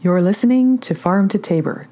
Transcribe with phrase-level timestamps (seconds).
[0.00, 1.88] You're listening to Farm to Taber.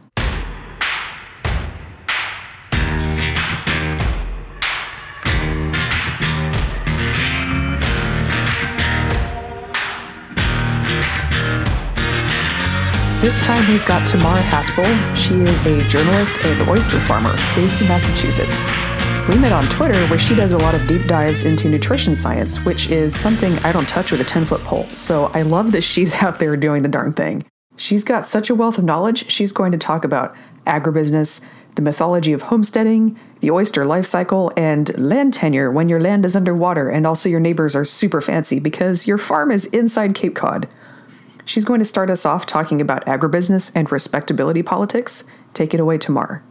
[13.20, 14.86] This time we've got Tamar Haspel.
[15.16, 18.62] She is a journalist and oyster farmer based in Massachusetts.
[19.28, 22.64] We met on Twitter where she does a lot of deep dives into nutrition science,
[22.64, 24.86] which is something I don't touch with a 10 foot pole.
[24.94, 27.44] So I love that she's out there doing the darn thing.
[27.76, 30.34] She's got such a wealth of knowledge, she's going to talk about
[30.66, 36.24] agribusiness, the mythology of homesteading, the oyster life cycle, and land tenure when your land
[36.24, 40.34] is underwater and also your neighbors are super fancy because your farm is inside Cape
[40.34, 40.66] Cod.
[41.44, 45.24] She's going to start us off talking about agribusiness and respectability politics.
[45.52, 46.42] Take it away, Tamar.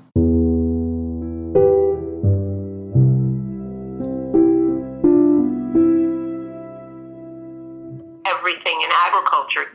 [8.45, 9.71] everything in agriculture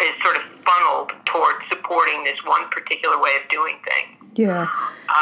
[0.00, 0.42] is sort of
[2.08, 4.32] supporting this one particular way of doing things.
[4.34, 4.62] Yeah.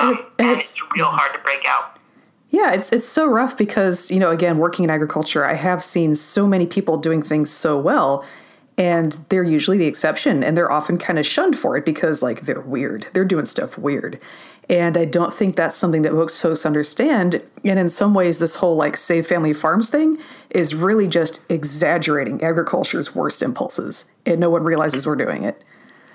[0.01, 1.93] Um, And it- and, and it's, it's- real hard to break out.
[2.51, 6.15] Yeah, it's it's so rough because, you know, again, working in agriculture, I have seen
[6.15, 8.25] so many people doing things so well
[8.79, 12.43] and they're usually the exception and they're often kind of shunned for it because like
[12.43, 13.09] they're weird.
[13.13, 14.21] They're doing stuff weird.
[14.69, 17.43] And I don't think that's something that most folks understand.
[17.65, 20.17] And in some ways this whole like save family farms thing
[20.51, 25.63] is really just exaggerating agriculture's worst impulses and no one realizes we're doing it.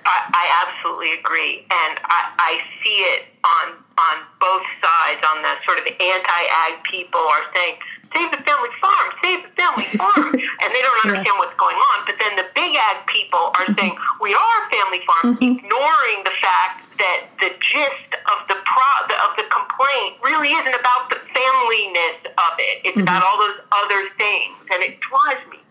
[0.06, 5.22] I, I absolutely agree, and I, I see it on on both sides.
[5.22, 7.78] On the sort of anti-ag people are saying,
[8.14, 11.98] "Save the family farm, save the family farm," and they don't understand what's going on.
[12.10, 13.78] But then the big ag people are mm-hmm.
[13.78, 15.62] saying, "We are a family farm," mm-hmm.
[15.62, 20.78] ignoring the fact that the gist of the pro the, of the complaint really isn't
[20.78, 22.86] about the familyness of it.
[22.86, 23.06] It's mm-hmm.
[23.06, 25.62] about all those other things, and it drives me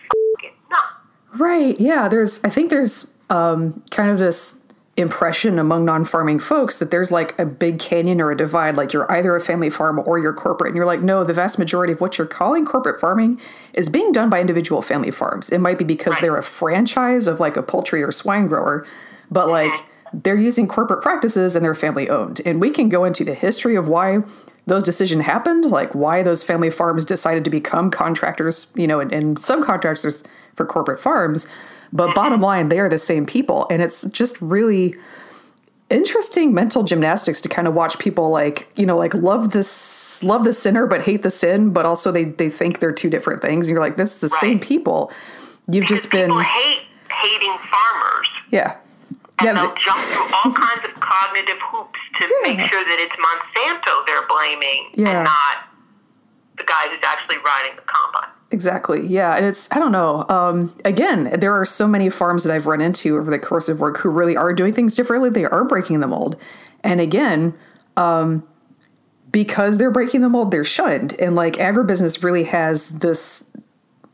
[0.71, 1.39] nuts.
[1.39, 1.79] Right.
[1.79, 2.09] Yeah.
[2.09, 4.61] There's, I think there's um, kind of this
[4.97, 8.77] impression among non farming folks that there's like a big canyon or a divide.
[8.77, 10.71] Like you're either a family farm or you're corporate.
[10.71, 13.41] And you're like, no, the vast majority of what you're calling corporate farming
[13.73, 15.51] is being done by individual family farms.
[15.51, 18.87] It might be because they're a franchise of like a poultry or swine grower,
[19.31, 22.41] but like they're using corporate practices and they're family owned.
[22.45, 24.19] And we can go into the history of why
[24.67, 29.13] those decisions happened, like why those family farms decided to become contractors, you know, and,
[29.13, 31.47] and subcontractors for corporate farms.
[31.93, 32.15] But mm-hmm.
[32.15, 33.67] bottom line, they are the same people.
[33.71, 34.95] And it's just really
[35.89, 40.45] interesting mental gymnastics to kind of watch people like, you know, like love this love
[40.45, 43.67] the sinner but hate the sin, but also they they think they're two different things.
[43.67, 45.11] And you're like, that's the same people.
[45.67, 48.29] You've Because just been people hate hating farmers.
[48.51, 48.77] Yeah.
[49.41, 52.55] And Yeah, they'll th- jump through all kinds of cognitive hoops to Yeah.
[52.55, 55.09] make sure that it's Monsanto they're blaming Yeah.
[55.09, 55.67] and not
[56.57, 58.31] the guy who's actually riding the combine.
[58.51, 59.07] Exactly.
[59.07, 59.35] Yeah.
[59.37, 60.27] And it's, I don't know.
[60.29, 63.79] Um, again, there are so many farms that I've run into over the course of
[63.81, 65.31] work who really are doing things differently.
[65.31, 66.37] They are breaking the mold.
[66.83, 67.55] And again,
[67.97, 68.43] um,
[69.31, 71.15] because they're breaking the mold, they're shunned.
[71.21, 73.49] And like agribusiness really has this,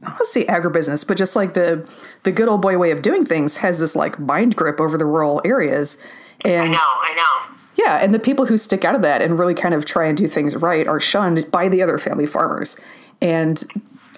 [0.07, 1.89] I don't say agribusiness, but just like the
[2.23, 5.05] the good old boy way of doing things has this like mind grip over the
[5.05, 5.99] rural areas.
[6.45, 7.57] And I know, I know.
[7.75, 10.17] yeah, and the people who stick out of that and really kind of try and
[10.17, 12.79] do things right are shunned by the other family farmers.
[13.21, 13.63] And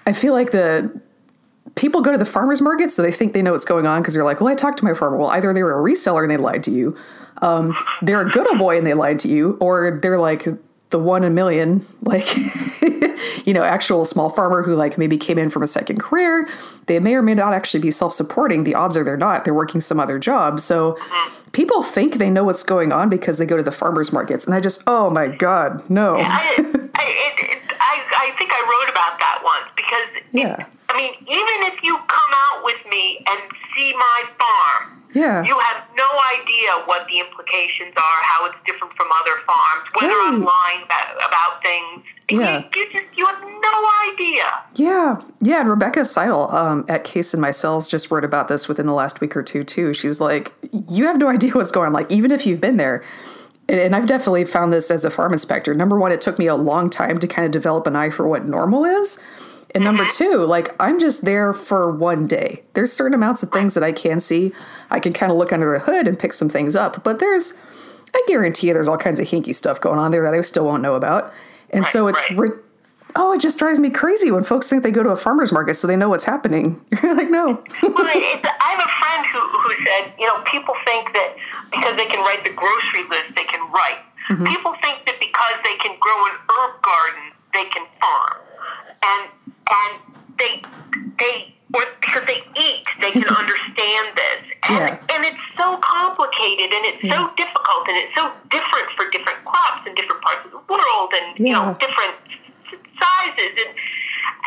[0.05, 1.01] I feel like the
[1.75, 4.13] people go to the farmers market so they think they know what's going on because
[4.13, 5.17] they're like, well, I talked to my farmer.
[5.17, 6.97] Well, either they were a reseller and they lied to you,
[7.41, 10.45] um, they're a good old boy and they lied to you, or they're like
[10.89, 12.27] the one in a million, like
[13.45, 16.47] you know, actual small farmer who like maybe came in from a second career.
[16.87, 18.63] They may or may not actually be self-supporting.
[18.63, 19.45] The odds are they're not.
[19.45, 20.59] They're working some other job.
[20.59, 20.97] So
[21.51, 24.45] people think they know what's going on because they go to the farmers markets.
[24.45, 26.17] And I just, oh my god, no.
[26.17, 28.01] I, I, it, it, I,
[28.31, 30.65] I think I wrote about that once because, it- Yeah.
[30.89, 33.39] I mean, even if you come out with me and
[33.75, 35.43] see my farm, Yeah.
[35.43, 35.83] you have
[36.69, 41.15] idea what the implications are, how it's different from other farms, whether I'm lying about,
[41.15, 42.03] about things.
[42.29, 42.63] Yeah.
[42.75, 44.43] You, you just you have no idea.
[44.75, 45.61] Yeah, yeah.
[45.61, 48.93] And Rebecca Seidel um, at Case in My Cells just wrote about this within the
[48.93, 49.93] last week or two too.
[49.93, 51.93] She's like, you have no idea what's going on.
[51.93, 53.03] Like, even if you've been there,
[53.67, 55.73] and, and I've definitely found this as a farm inspector.
[55.73, 58.27] Number one, it took me a long time to kind of develop an eye for
[58.27, 59.21] what normal is.
[59.75, 62.63] And number two, like I'm just there for one day.
[62.73, 64.51] There's certain amounts of things that I can see.
[64.89, 67.03] I can kind of look under the hood and pick some things up.
[67.03, 67.57] But there's,
[68.13, 70.65] I guarantee you, there's all kinds of hinky stuff going on there that I still
[70.65, 71.31] won't know about.
[71.69, 72.39] And so it's right.
[72.39, 72.59] ri-
[73.15, 75.75] oh, it just drives me crazy when folks think they go to a farmer's market
[75.75, 76.83] so they know what's happening.
[77.03, 77.45] You're like, no.
[77.45, 81.35] Well, it's, I have a friend who, who said, you know, people think that
[81.71, 84.01] because they can write the grocery list, they can write.
[84.29, 84.45] Mm-hmm.
[84.45, 88.37] People think that because they can grow an herb garden, they can farm,
[89.01, 89.29] and
[89.69, 89.99] and
[90.37, 90.61] they
[91.19, 94.41] they or because they eat, they can understand this.
[94.63, 95.13] And, Yeah.
[95.15, 99.85] and it's so complicated and it's so difficult and it's so different for different crops
[99.85, 102.15] in different parts of the world and, you know, different
[102.97, 103.53] sizes.
[103.53, 103.69] And,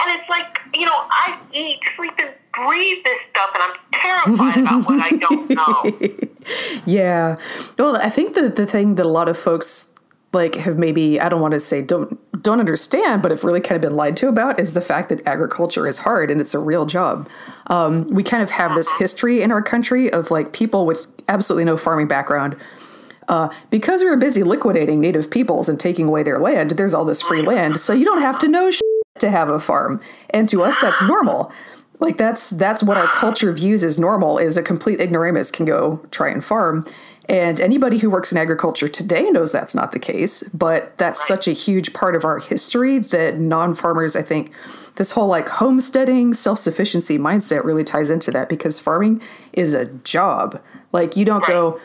[0.02, 4.58] and it's like, you know, I eat, sleep, and breathe this stuff and I'm terrified
[4.62, 6.18] about what I don't know.
[6.84, 7.38] Yeah.
[7.78, 9.91] Well, I think that the thing that a lot of folks
[10.32, 13.76] like have maybe I don't want to say don't don't understand, but have really kind
[13.76, 16.58] of been lied to about is the fact that agriculture is hard and it's a
[16.58, 17.28] real job.
[17.68, 21.64] Um, we kind of have this history in our country of like people with absolutely
[21.64, 22.56] no farming background.
[23.28, 27.04] Uh, because we were busy liquidating native peoples and taking away their land, there's all
[27.04, 28.70] this free land, so you don't have to know
[29.20, 30.00] to have a farm.
[30.30, 31.52] And to us, that's normal.
[32.00, 34.38] Like that's that's what our culture views as normal.
[34.38, 36.84] Is a complete ignoramus can go try and farm,
[37.32, 40.42] and anybody who works in agriculture today knows that's not the case.
[40.52, 44.52] But that's such a huge part of our history that non-farmers, I think,
[44.96, 49.22] this whole like homesteading, self-sufficiency mindset really ties into that because farming
[49.54, 50.62] is a job.
[50.92, 51.80] Like you don't go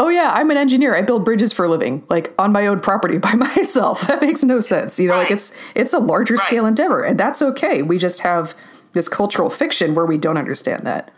[0.00, 0.94] oh yeah i'm an engineer.
[0.94, 4.06] I build bridges for a living like on my own property by myself.
[4.06, 7.42] That makes no sense you know like it's it's a larger scale endeavor and that's
[7.42, 7.82] okay.
[7.82, 8.54] We just have
[8.92, 11.12] this cultural fiction where we don't understand that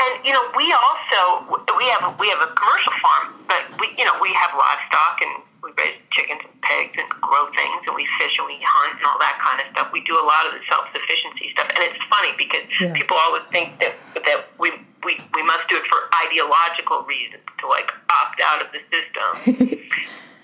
[0.00, 1.44] And you know, we also
[1.76, 5.20] we have a, we have a commercial farm, but we you know we have livestock
[5.22, 8.98] and we raise chickens and pigs and grow things and we fish and we hunt
[9.00, 9.90] and all that kind of stuff.
[9.92, 12.92] We do a lot of the self sufficiency stuff, and it's funny because Yeah.
[12.94, 14.70] people always think that that we,
[15.04, 19.80] we we must do it for ideological reasons to like opt out of the system.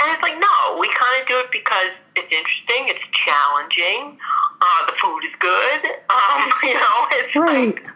[0.02, 4.18] And it's like, no, we kind of do it because it's interesting, it's challenging,
[4.60, 5.80] uh, the food is good.
[6.10, 7.86] Um, you know, it's right like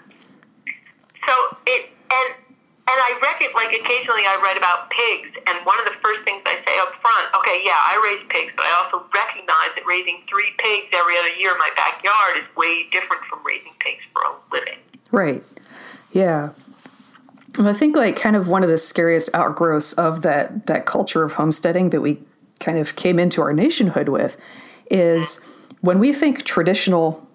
[1.27, 1.35] so
[1.67, 2.29] it and
[2.89, 6.43] and I reckon like occasionally I write about pigs, and one of the first things
[6.47, 10.23] I say up front, okay, yeah, I raise pigs, but I also recognize that raising
[10.31, 14.23] three pigs every other year in my backyard is way different from raising pigs for
[14.23, 14.79] a living.
[15.11, 15.43] right
[16.13, 16.51] yeah
[17.59, 21.33] i think like kind of one of the scariest outgrowths of that that culture of
[21.33, 22.19] homesteading that we
[22.61, 24.37] kind of came into our nationhood with
[24.91, 25.41] is
[25.81, 27.27] when we think traditional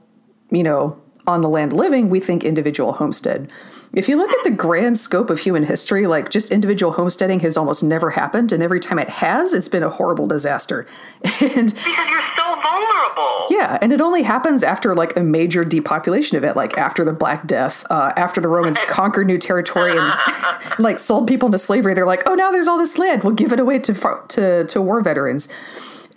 [0.52, 3.50] you know, on the land living, we think individual homestead.
[3.94, 7.58] If you look at the grand scope of human history, like just individual homesteading has
[7.58, 8.54] almost never happened.
[8.54, 10.88] And every time it has, it's been a horrible disaster.
[11.42, 13.48] And Because you're so vulnerable.
[13.50, 17.46] yeah, and it only happens after like a major depopulation event, like after the Black
[17.46, 20.14] Death, uh, after the Romans conquered new territory and
[20.80, 21.94] like sold people into slavery.
[21.94, 23.94] They're like, oh, now there's all this land, we'll give it away to
[24.30, 25.50] to to war veterans.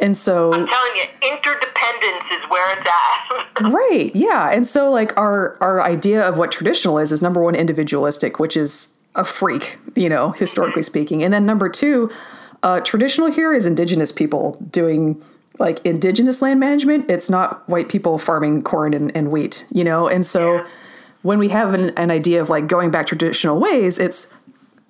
[0.00, 3.70] And so I'm telling you, interdependence is where it's at.
[3.70, 4.10] Right.
[4.14, 4.50] Yeah.
[4.50, 8.56] And so like our our idea of what traditional is is number one individualistic, which
[8.56, 11.22] is a freak, you know, historically speaking.
[11.22, 12.10] And then number two,
[12.64, 15.22] uh, traditional here is indigenous people doing
[15.58, 17.08] like indigenous land management.
[17.10, 20.08] It's not white people farming corn and, and wheat, you know?
[20.08, 20.64] And so
[21.22, 24.32] when we have an, an idea of like going back traditional ways, it's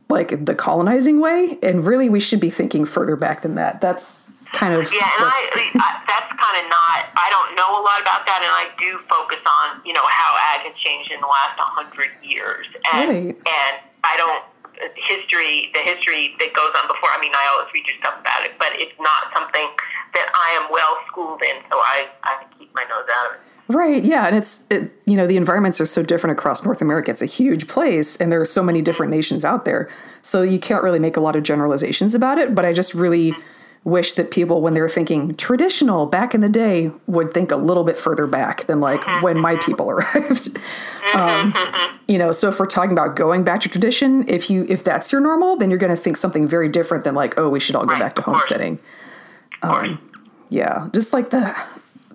[0.09, 1.59] like the colonizing way.
[1.63, 3.81] And really we should be thinking further back than that.
[3.81, 5.39] That's kind of Yeah, and I,
[5.79, 7.09] I that's kind of not.
[7.17, 10.37] I don't know a lot about that, and I do focus on you know how
[10.55, 13.35] ag has changed in the last hundred years, and Right.
[13.35, 13.75] and
[14.05, 14.45] I don't
[14.97, 17.11] history the history that goes on before.
[17.11, 19.71] I mean, I always read your stuff about it, but it's not something
[20.15, 23.43] that I am well schooled in, so I I keep my nose out of it.
[23.67, 24.05] Right.
[24.05, 24.27] Yeah.
[24.27, 27.11] And it's, it, you know, the environments are so different across North America.
[27.11, 29.17] It's a huge place and there are so many different mm-hmm.
[29.17, 29.89] nations out there.
[30.23, 32.55] So you can't really make a lot of generalizations about it.
[32.55, 33.41] But I just really mm-hmm.
[33.85, 37.85] Wish that people, when they're thinking traditional back in the day, would think a little
[37.85, 40.57] bit further back than like when my people arrived.
[41.13, 41.55] Um,
[42.09, 45.13] you know, so if we're talking about going back to tradition, if you, if that's
[45.13, 47.77] your normal, then you're going to think something very different than like, oh, we should
[47.77, 48.79] all go back to homesteading.
[49.61, 49.91] Course.
[50.51, 51.57] Yeah, just like the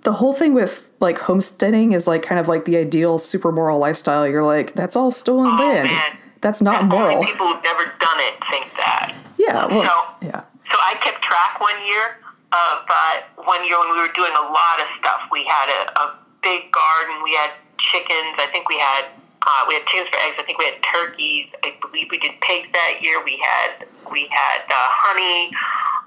[0.02, 3.78] the whole thing with like homesteading is like kind of like the ideal super moral
[3.78, 4.26] lifestyle.
[4.26, 5.88] You're like, that's all stolen land.
[5.90, 6.16] Oh, man.
[6.40, 7.22] That's not And moral.
[7.24, 9.14] People who've never done it think that.
[9.36, 9.82] Yeah, well,
[10.20, 10.44] So- yeah.
[10.70, 12.18] So I kept track one year
[12.52, 15.26] of uh, one year when we were doing a lot of stuff.
[15.30, 16.06] We had a, a
[16.42, 17.22] big garden.
[17.22, 18.38] We had chickens.
[18.38, 19.04] I think we had
[19.42, 20.36] uh, we had chickens for eggs.
[20.38, 21.46] I think we had turkeys.
[21.64, 23.22] I believe we did pigs that year.
[23.24, 25.50] We had we had uh, honey,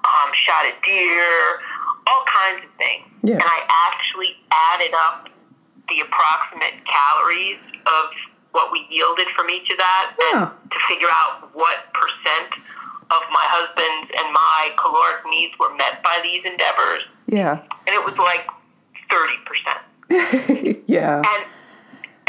[0.08, 1.60] um, shot a deer,
[2.08, 3.08] all kinds of things.
[3.24, 3.40] Yeah.
[3.40, 3.60] And I
[3.92, 5.30] actually added up
[5.90, 8.06] the approximate calories of
[8.52, 10.52] what we yielded from each of that and Yeah.
[10.72, 12.54] to figure out what percent
[13.16, 17.04] of my husband's and my caloric needs were met by these endeavors.
[17.28, 17.62] Yeah.
[17.86, 18.48] And it was like
[19.10, 20.84] 30%.
[20.88, 21.22] yeah.
[21.22, 21.44] And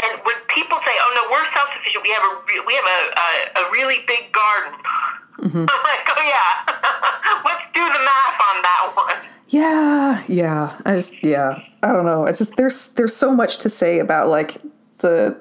[0.03, 2.03] and when people say, "Oh no, we're self-sufficient.
[2.03, 4.77] We have a re- we have a, a, a really big garden,"
[5.39, 5.57] Mm-hmm.
[5.69, 10.23] I'm like, "Oh yeah, let's do the math on that one." Yeah.
[10.27, 10.77] Yeah.
[10.85, 11.63] I just yeah.
[11.83, 12.25] I don't know.
[12.25, 14.57] It's just there's there's so much to say about like
[14.99, 15.37] the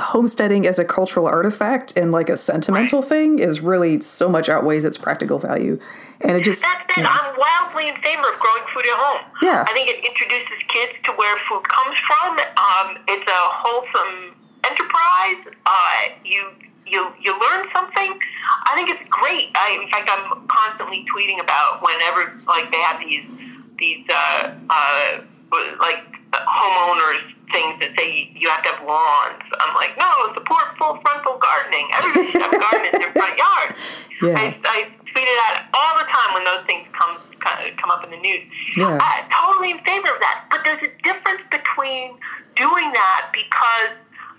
[0.00, 4.84] homesteading as a cultural artifact and like a sentimental thing is really so much outweighs
[4.84, 5.78] its practical value.
[6.20, 7.06] And it just That's it.
[7.06, 9.22] I'm wildly in favor of growing food at home.
[9.42, 9.64] Yeah.
[9.66, 12.38] I think it introduces kids to where food comes from.
[12.56, 14.34] Um, it's a wholesome
[14.64, 15.54] enterprise.
[15.64, 16.50] Uh, you
[16.86, 18.18] you you learn something.
[18.64, 19.50] I think it's great.
[19.54, 23.24] I, in fact, I'm constantly tweeting about whenever like they have these
[23.78, 25.20] these uh, uh,
[25.78, 27.22] like homeowners
[27.52, 29.42] things that say you have to have lawns.
[29.60, 31.86] I'm like, no, support full frontal gardening.
[31.94, 33.68] Everybody should have a garden in their front yard.
[34.22, 34.34] Yeah.
[34.34, 37.18] I, I tweet it out all the time when those things come
[37.76, 38.42] come up in the news.
[38.76, 38.96] Yeah.
[38.98, 40.46] I'm totally in favor of that.
[40.50, 42.16] But there's a difference between
[42.56, 43.92] doing that because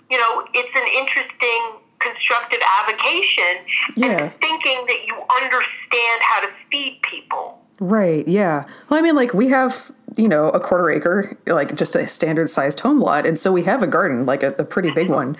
[0.09, 3.63] you know it's an interesting constructive avocation
[3.95, 4.09] Yeah.
[4.09, 7.59] and thinking that you understand how to feed people.
[7.79, 8.27] Right.
[8.27, 8.65] Yeah.
[8.89, 12.49] Well, I mean, like we have, you know, a quarter acre, like just a standard
[12.49, 13.25] sized home lot.
[13.25, 15.35] And so we have a garden, like a, a pretty big one.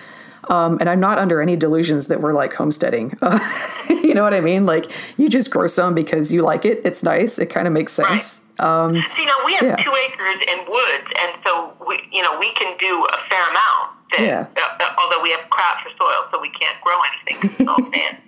[0.48, 3.18] Um, and I'm not under any delusions that we're like homesteading.
[3.20, 3.38] Uh,
[3.88, 4.64] you know what I mean?
[4.66, 6.80] Like you just grow some because you like it.
[6.84, 7.38] It's nice.
[7.38, 8.42] It kind of makes sense.
[8.60, 9.76] Um, See, now we have Yeah.
[9.76, 13.90] two acres and woods, and so we, you know, we can do a fair amount.
[14.12, 14.46] That, Yeah.
[14.56, 16.94] uh, uh, although we have crap for soil, so we can't grow
[17.26, 17.50] anything.
[17.50, 18.18] It's all sand.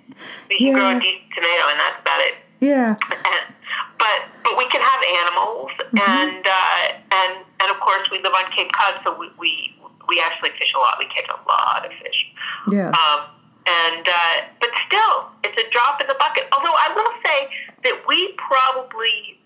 [0.50, 2.34] We can grow a decent tomato, and that's about it.
[2.60, 2.96] Yeah.
[3.10, 3.54] And,
[3.98, 5.98] but but we can have animals, Mm-hmm.
[5.98, 9.74] and uh, and and of course we live on Cape Cod, so we, we
[10.08, 10.96] we actually fish a lot.
[10.98, 12.26] We catch a lot of fish.
[12.70, 12.88] Yeah.
[12.90, 13.20] Um,
[13.66, 16.44] and uh, but still, it's a drop in the bucket.
[16.52, 17.48] Although I will say
[17.84, 19.38] that we probably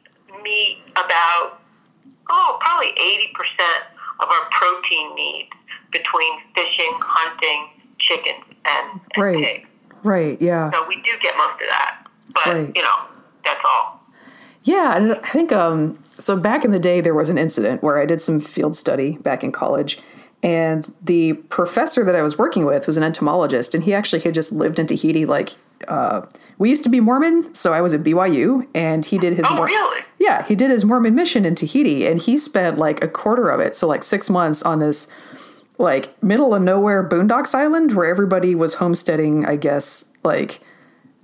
[0.42, 1.61] meet about
[2.31, 3.85] oh probably eighty percent
[4.21, 5.50] of our protein needs
[5.92, 9.45] between fishing, hunting, chickens, and, and Right.
[9.45, 9.69] pigs.
[10.02, 10.40] Right.
[10.42, 10.71] Yeah.
[10.73, 12.01] So we do get most of that.
[12.35, 12.73] But Right.
[12.75, 12.89] you know,
[13.45, 14.01] that's all.
[14.65, 16.37] Yeah, and I think um, so.
[16.37, 19.43] Back in the day, there was an incident where I did some field study back
[19.43, 19.99] in college,
[20.43, 24.35] and the professor that I was working with was an entomologist, and he actually had
[24.35, 25.27] just lived in Tahiti.
[25.27, 25.51] Like,
[25.89, 26.23] uh,
[26.59, 29.57] we used to be Mormon, so I was at BYU, and he did his Oh,
[29.57, 30.03] Mor- really?
[30.21, 33.59] yeah, he did his Mormon mission in Tahiti, and he spent like a quarter of
[33.59, 35.09] it, so like six months on this
[35.79, 39.45] like middle of nowhere boondocks island where everybody was homesteading.
[39.45, 40.61] I guess like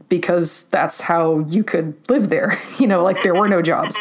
[0.09, 2.57] because that's how you could live there.
[2.79, 3.99] you know, like there were no jobs.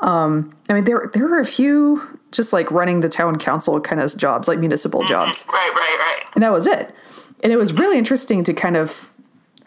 [0.00, 4.00] Um, I mean, there there were a few just like running the town council kind
[4.00, 6.24] of jobs, like municipal jobs, Right, right, right.
[6.34, 6.92] and that was it.
[7.42, 9.08] And it was really interesting to kind of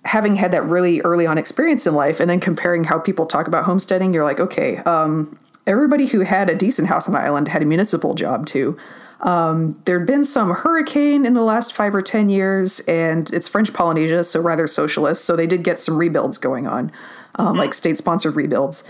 [0.04, 3.48] having had that really early on experience in life, and then comparing how people talk
[3.48, 4.14] about homesteading.
[4.14, 7.66] You're like, okay, um, everybody who had a decent house on the island had a
[7.66, 8.78] municipal job too.
[9.22, 13.74] Um, there'd been some hurricane in the last five or ten years, and it's French
[13.74, 15.26] Polynesia, so rather socialist.
[15.26, 16.92] So they did get some rebuilds going on,
[17.36, 18.84] um, like state-sponsored rebuilds.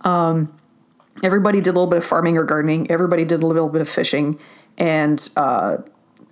[0.00, 0.58] Um,
[1.22, 2.90] everybody did a little bit of farming or gardening.
[2.90, 4.38] Everybody did a little bit of fishing,
[4.78, 5.78] and uh,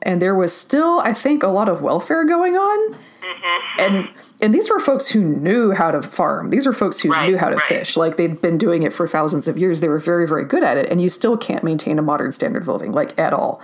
[0.03, 2.97] and there was still, I think, a lot of welfare going on.
[3.43, 3.81] Mm-hmm.
[3.81, 4.09] And
[4.41, 6.51] and these were folks who knew how to farm.
[6.51, 7.65] These were folks who Right, knew how to right.
[7.65, 7.97] fish.
[7.97, 9.81] Like they'd been doing it for thousands of years.
[9.81, 10.91] They were very, very good at it.
[10.91, 13.61] And you still can't maintain a modern standard of living, like at all.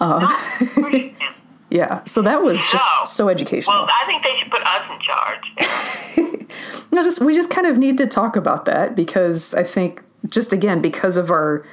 [0.00, 0.26] Um, no,
[0.60, 1.34] of course you can.
[1.70, 2.04] Yeah.
[2.04, 3.74] So that was just so educational.
[3.74, 6.44] Well, I think they should put us in charge.
[6.92, 10.52] No, just we just kind of need to talk about that because I think just
[10.52, 11.66] again because of our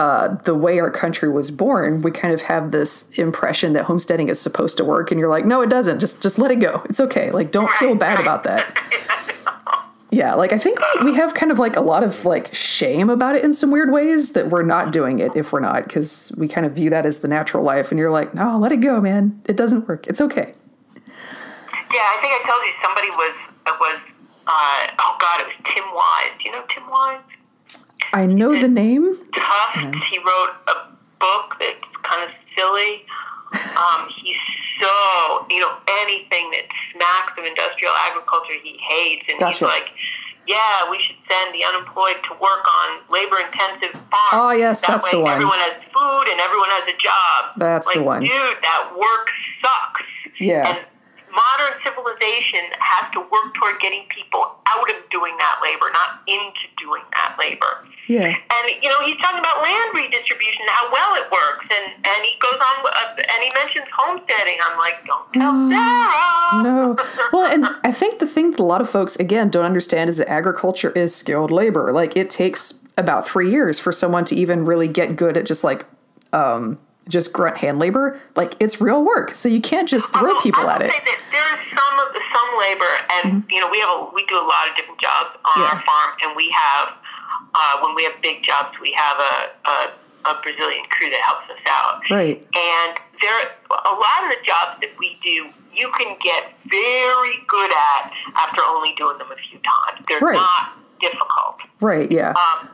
[0.00, 4.30] uh, the way our country was born, we kind of have this impression that homesteading
[4.30, 6.00] is supposed to work, and you're like, no, it doesn't.
[6.00, 6.82] Just just let it go.
[6.88, 7.30] It's okay.
[7.30, 8.76] Like, don't feel bad about that.
[10.12, 13.08] Yeah, like I think we, we have kind of like a lot of like shame
[13.10, 16.32] about it in some weird ways that we're not doing it if we're not because
[16.36, 18.78] we kind of view that as the natural life, and you're like, no, let it
[18.78, 19.40] go, man.
[19.46, 20.08] It doesn't work.
[20.08, 20.52] It's okay.
[20.96, 23.36] Yeah, I think I told you somebody was
[23.78, 24.00] was
[24.48, 26.34] uh, oh god, it was Tim Wise.
[26.42, 27.39] Do you know Tim Wise?
[28.12, 29.14] I know the name.
[29.34, 29.98] Tufts.
[30.10, 30.90] He wrote a
[31.20, 33.04] book that's kind of silly.
[33.76, 34.36] Um, he's
[34.80, 39.52] so you know anything that smacks of industrial agriculture he hates, and Gotcha.
[39.52, 39.90] he's like,
[40.46, 44.32] yeah, we should send the unemployed to work on labor-intensive farms.
[44.32, 45.32] Oh, yes, that that's way the one.
[45.32, 47.54] Everyone has food and everyone has a job.
[47.56, 48.22] That's like, the one.
[48.22, 48.30] dude.
[48.30, 49.28] That work
[49.62, 50.02] sucks.
[50.40, 50.74] Yeah.
[50.74, 50.86] And
[51.32, 56.66] modern civilization has to work toward getting people out of doing that labor, not into
[56.78, 57.86] doing that labor.
[58.06, 58.34] Yeah.
[58.34, 62.34] And you know, he's talking about land redistribution, how well it works, and and he
[62.42, 64.58] goes on uh, and he mentions homesteading.
[64.62, 66.62] I'm like, don't tell Sarah.
[66.62, 66.96] No.
[67.32, 70.18] Well, and I think the thing that a lot of folks, again, don't understand is
[70.18, 71.92] that agriculture is skilled labor.
[71.92, 75.62] Like, it takes about three years for someone to even really get good at just
[75.62, 75.86] like,
[76.32, 78.20] um, just grunt hand labor.
[78.36, 79.34] Like, it's real work.
[79.34, 80.90] So you can't just throw Although people at it.
[80.90, 84.36] There is some of the, some labor, and you know, we have a, we do
[84.36, 85.68] a lot of different jobs on Yeah.
[85.68, 86.88] our farm, and we have
[87.54, 89.90] uh, when we have big jobs, we have a, a
[90.26, 92.02] a Brazilian crew that helps us out.
[92.10, 92.36] Right.
[92.54, 97.32] And there, are a lot of the jobs that we do, you can get very
[97.48, 100.04] good at after only doing them a few times.
[100.08, 100.34] They're Right.
[100.34, 101.60] not difficult.
[101.80, 102.12] Right.
[102.12, 102.34] Yeah.
[102.36, 102.68] Um,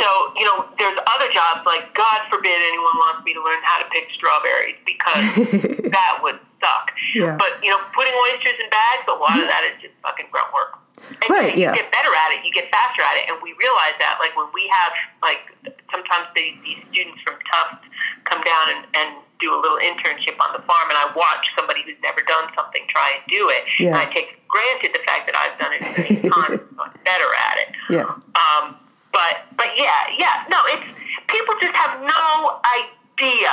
[0.00, 0.06] so,
[0.38, 3.86] you know, there's other jobs like, God forbid anyone wants me to learn how to
[3.90, 6.94] pick strawberries because that would suck.
[7.14, 7.34] Yeah.
[7.34, 10.50] But, you know, putting oysters in bags, a lot of that is just fucking grunt
[10.54, 10.78] work.
[10.98, 11.74] And Right, you yeah.
[11.74, 13.30] get better at it, you get faster at it.
[13.30, 15.42] And we realize that, like, when we have, like,
[15.90, 17.86] sometimes they, these students from Tufts
[18.26, 21.82] come down and, and do a little internship on the farm, and I watch somebody
[21.86, 23.62] who's never done something try and do it.
[23.78, 23.94] Yeah.
[23.94, 27.30] And I take granted the fact that I've done it many times, so I'm better
[27.50, 27.68] at it.
[27.90, 28.10] yeah.
[28.34, 28.74] Um,
[29.12, 30.84] but but yeah, yeah, no, it's
[31.28, 33.50] people just have no idea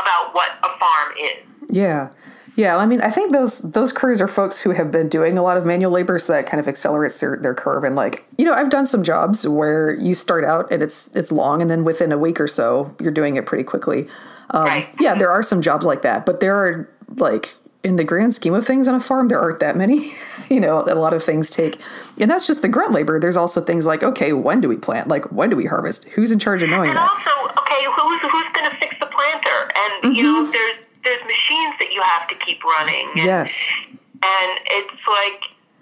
[0.00, 1.74] about what a farm is.
[1.74, 2.10] Yeah.
[2.56, 5.42] Yeah, I mean, I think those those crews are folks who have been doing a
[5.44, 7.84] lot of manual labor, so that kind of accelerates their, their curve.
[7.84, 11.30] And like, you know, I've done some jobs where you start out and it's it's
[11.30, 14.08] long, and then within a week or so, you're doing it pretty quickly.
[14.50, 14.88] Um, Right.
[14.98, 18.54] Yeah, there are some jobs like that, but there are like in the grand scheme
[18.54, 20.10] of things on a farm, there aren't that many.
[20.50, 21.80] you know, a lot of things take,
[22.18, 23.18] and that's just the grunt labor.
[23.20, 25.08] There's also things like, okay, when do we plant?
[25.08, 26.04] Like, when do we harvest?
[26.10, 26.98] Who's in charge of knowing that?
[26.98, 27.26] And that?
[27.46, 29.70] also, okay, who's who's going to fix the planter?
[30.04, 30.52] And you know, Mm-hmm.
[30.52, 33.08] there's there's machines that you have to keep running.
[33.16, 33.72] And, Yes.
[33.88, 35.40] and it's like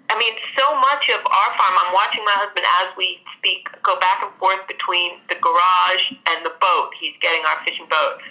[0.09, 1.75] I mean, so much of our farm.
[1.83, 6.45] I'm watching my husband as we speak go back and forth between the garage and
[6.45, 6.91] the boat.
[6.99, 8.21] He's getting our fishing boat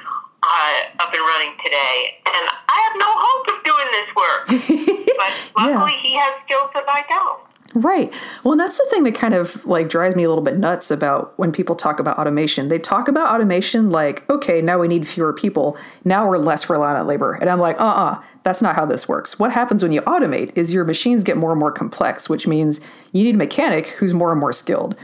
[0.43, 4.45] uh, up and running today, and I have no hope of doing this work.
[5.17, 7.47] but luckily, he has skills that I don't.
[7.77, 8.11] Right.
[8.43, 10.91] Well, and that's the thing that kind of like drives me a little bit nuts
[10.91, 12.69] about when people talk about automation.
[12.69, 15.77] They talk about automation like, okay, now we need fewer people.
[16.03, 17.35] Now we're less reliant on labor.
[17.35, 19.39] And I'm like, uh uh that's not how this works.
[19.39, 22.81] What happens when you automate is your machines get more and more complex, which means
[23.13, 24.97] you need a mechanic who's more and more skilled.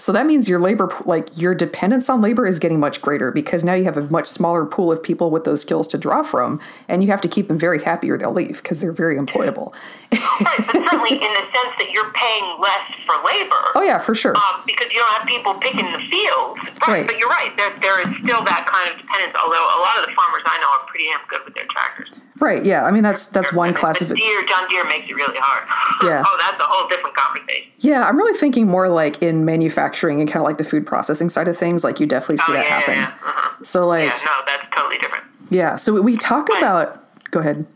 [0.00, 3.64] So that means your labor, like your dependence on labor is getting much greater because
[3.64, 6.60] now you have a much smaller pool of people with those skills to draw from,
[6.86, 9.72] and you have to keep them very happy or they'll leave because they're very employable.
[10.12, 13.58] Right, but certainly in the sense that you're paying less for labor.
[13.74, 14.36] Oh, yeah, for sure.
[14.36, 16.60] um, because you don't have people picking the fields.
[16.86, 17.06] Right, Right.
[17.06, 17.50] but you're right.
[17.56, 19.34] There, there is still that kind of dependence.
[19.34, 22.14] Although a lot of the farmers I know are pretty damn good with their tractors.
[22.40, 22.64] Right.
[22.64, 22.84] Yeah.
[22.84, 24.16] I mean, that's that's one class of it.
[24.16, 25.64] Deere, John Deere makes it really hard.
[26.08, 26.22] Yeah.
[26.24, 27.72] oh, that's a whole different conversation.
[27.80, 31.28] Yeah, I'm really thinking more like in manufacturing and kind of like the food processing
[31.28, 31.82] side of things.
[31.82, 32.94] Like you definitely see Oh, that yeah, happen.
[32.94, 33.28] yeah, yeah.
[33.28, 33.64] Uh-huh.
[33.64, 35.24] So like, Yeah, no, that's totally different.
[35.50, 35.74] yeah.
[35.74, 36.58] So we talk Right.
[36.58, 37.04] about.
[37.32, 37.66] Go ahead.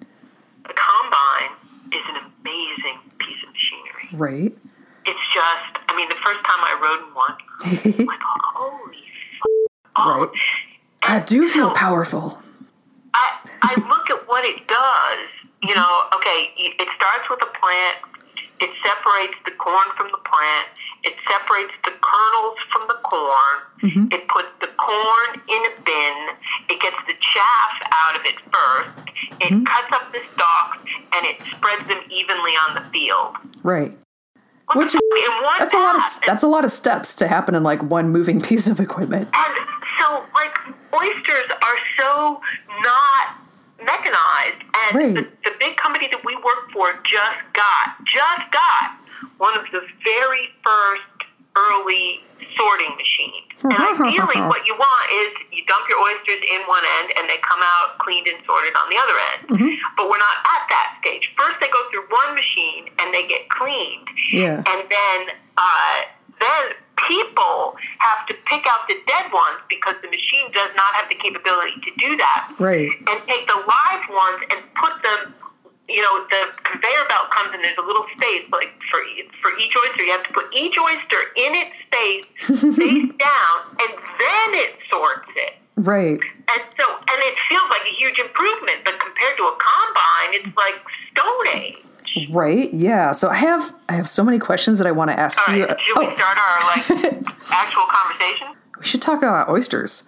[0.69, 1.51] The combine
[1.93, 4.09] is an amazing piece of machinery.
[4.13, 4.57] Right.
[5.05, 10.21] It's just, I mean, the first time I rode in one, like, holy f- oh.
[10.21, 10.31] Right.
[11.03, 12.41] I do feel powerful.
[13.15, 13.27] I,
[13.63, 15.29] I look at what it does.
[15.63, 17.99] You know, okay, it starts with a plant.
[18.61, 20.69] It separates the corn from the plant.
[21.03, 23.59] It separates the kernels from the corn.
[23.83, 24.07] Mm-hmm.
[24.13, 26.17] It puts the corn in a bin.
[26.71, 29.11] It gets the chaff out of it first.
[29.43, 29.65] It mm-hmm.
[29.65, 30.79] cuts up the stalks
[31.15, 33.35] and it spreads them evenly on the field.
[33.63, 33.99] Right.
[34.67, 37.15] What Which is f- in one that's a lot of that's a lot of steps
[37.17, 39.29] to happen in like one moving piece of equipment.
[39.35, 39.55] And
[39.99, 40.57] so, like,
[40.95, 42.41] oysters are so
[42.83, 43.37] not
[43.85, 44.63] mechanized.
[44.87, 45.15] And Right.
[45.15, 48.95] the, the big company that we work for just got, just got
[49.39, 51.03] one of the very first
[51.57, 52.21] early
[52.57, 53.53] sorting machines.
[53.63, 57.39] And ideally, what you want is you dump your oysters in one end and they
[57.43, 59.77] come out cleaned and sorted on the other end.
[59.97, 61.33] But we're not at that stage.
[61.37, 64.09] First, they go through one machine and they get cleaned.
[64.33, 64.63] Yeah.
[64.67, 65.19] And then,
[65.59, 65.97] uh,
[66.41, 66.75] then
[67.09, 71.17] people have to pick out the dead ones because the machine does not have the
[71.17, 72.53] capability to do that.
[72.59, 72.91] Right.
[73.09, 75.35] And take the live ones and put them.
[75.89, 79.01] You know, the conveyor belt comes and there's a little space like for
[79.43, 80.03] for each oyster.
[80.03, 85.29] You have to put each oyster in its space, face down, and then it sorts
[85.37, 85.55] it.
[85.77, 86.21] Right.
[86.49, 90.57] And so, and it feels like a huge improvement, but compared to a combine, it's
[90.57, 90.79] like
[91.11, 91.83] Stone Age.
[92.31, 92.73] Right.
[92.73, 93.13] Yeah.
[93.13, 95.67] So I have I have so many questions that I want to ask you.
[95.67, 96.89] should we Oh, start our like
[97.51, 98.49] actual conversation?
[98.79, 100.05] we should talk about oysters.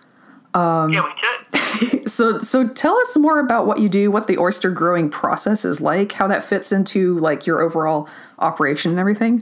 [0.54, 2.04] yeah, we should.
[2.10, 5.80] So so tell us more about what you do, what the oyster growing process is
[5.80, 9.40] like, how that fits into like your overall operation and everything.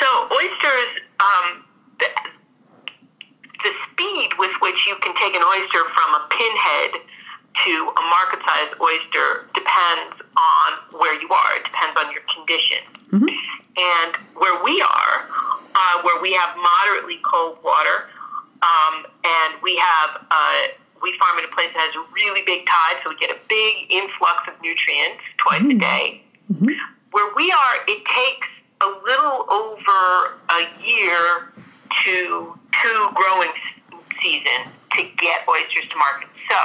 [0.00, 1.64] So oysters, um,
[2.00, 2.06] the,
[3.62, 7.00] the speed with which you can take an oyster from a pinhead
[7.64, 11.56] to a market-sized oyster depends on where you are.
[11.56, 12.82] It depends on your condition.
[13.76, 15.14] And where we are,
[15.74, 18.08] uh, where we have moderately cold water,
[18.62, 20.62] um, and we have uh,
[21.02, 23.38] we farm in a place that has a really big tide, so we get a
[23.48, 26.22] big influx of nutrients twice a day.
[27.10, 28.48] Where we are, it takes
[28.80, 31.52] a little over a year
[32.04, 33.50] to two growing
[34.22, 36.28] season to get oysters to market.
[36.48, 36.56] So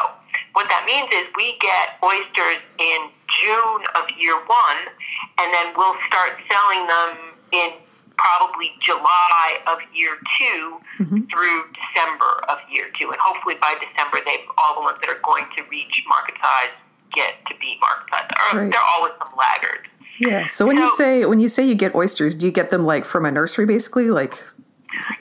[0.58, 4.82] what that means is we get oysters in June of year one,
[5.38, 7.70] and then we'll start selling them in
[8.17, 10.17] probably July of year
[10.98, 11.30] 2 mm-hmm.
[11.30, 15.22] through December of year two, and hopefully by December they all the ones that are
[15.22, 16.74] going to reach market size
[17.13, 18.26] get to be market size.
[18.50, 18.72] Or Right.
[18.74, 19.86] There are always some laggards.
[20.17, 20.48] Yeah.
[20.48, 23.06] So when you say when you say you get oysters, do you get them like
[23.06, 24.10] from a nursery basically?
[24.10, 24.41] Like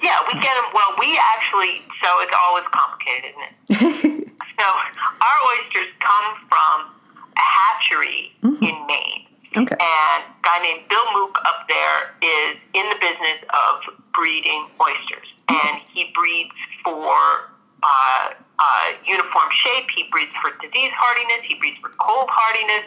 [0.03, 0.71] Yeah, we get them.
[0.73, 4.29] Well, we actually, so it's always complicated, isn't it?
[4.59, 6.95] so our oysters come from
[7.37, 9.27] a hatchery in Maine.
[9.57, 9.77] Okay.
[9.81, 15.29] And a guy named Bill Mook up there is in the business of breeding oysters.
[15.49, 16.53] And he breeds
[16.85, 17.51] for
[17.83, 22.85] uh, uh, uniform shape, he breeds for disease hardiness, he breeds for cold hardiness,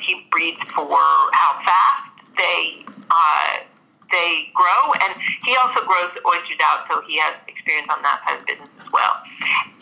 [0.00, 0.86] he breeds for
[1.32, 3.64] how fast they uh,
[4.10, 8.40] they grow, and he also grows oysters out, so he has experience on that side
[8.40, 9.14] of the business as well.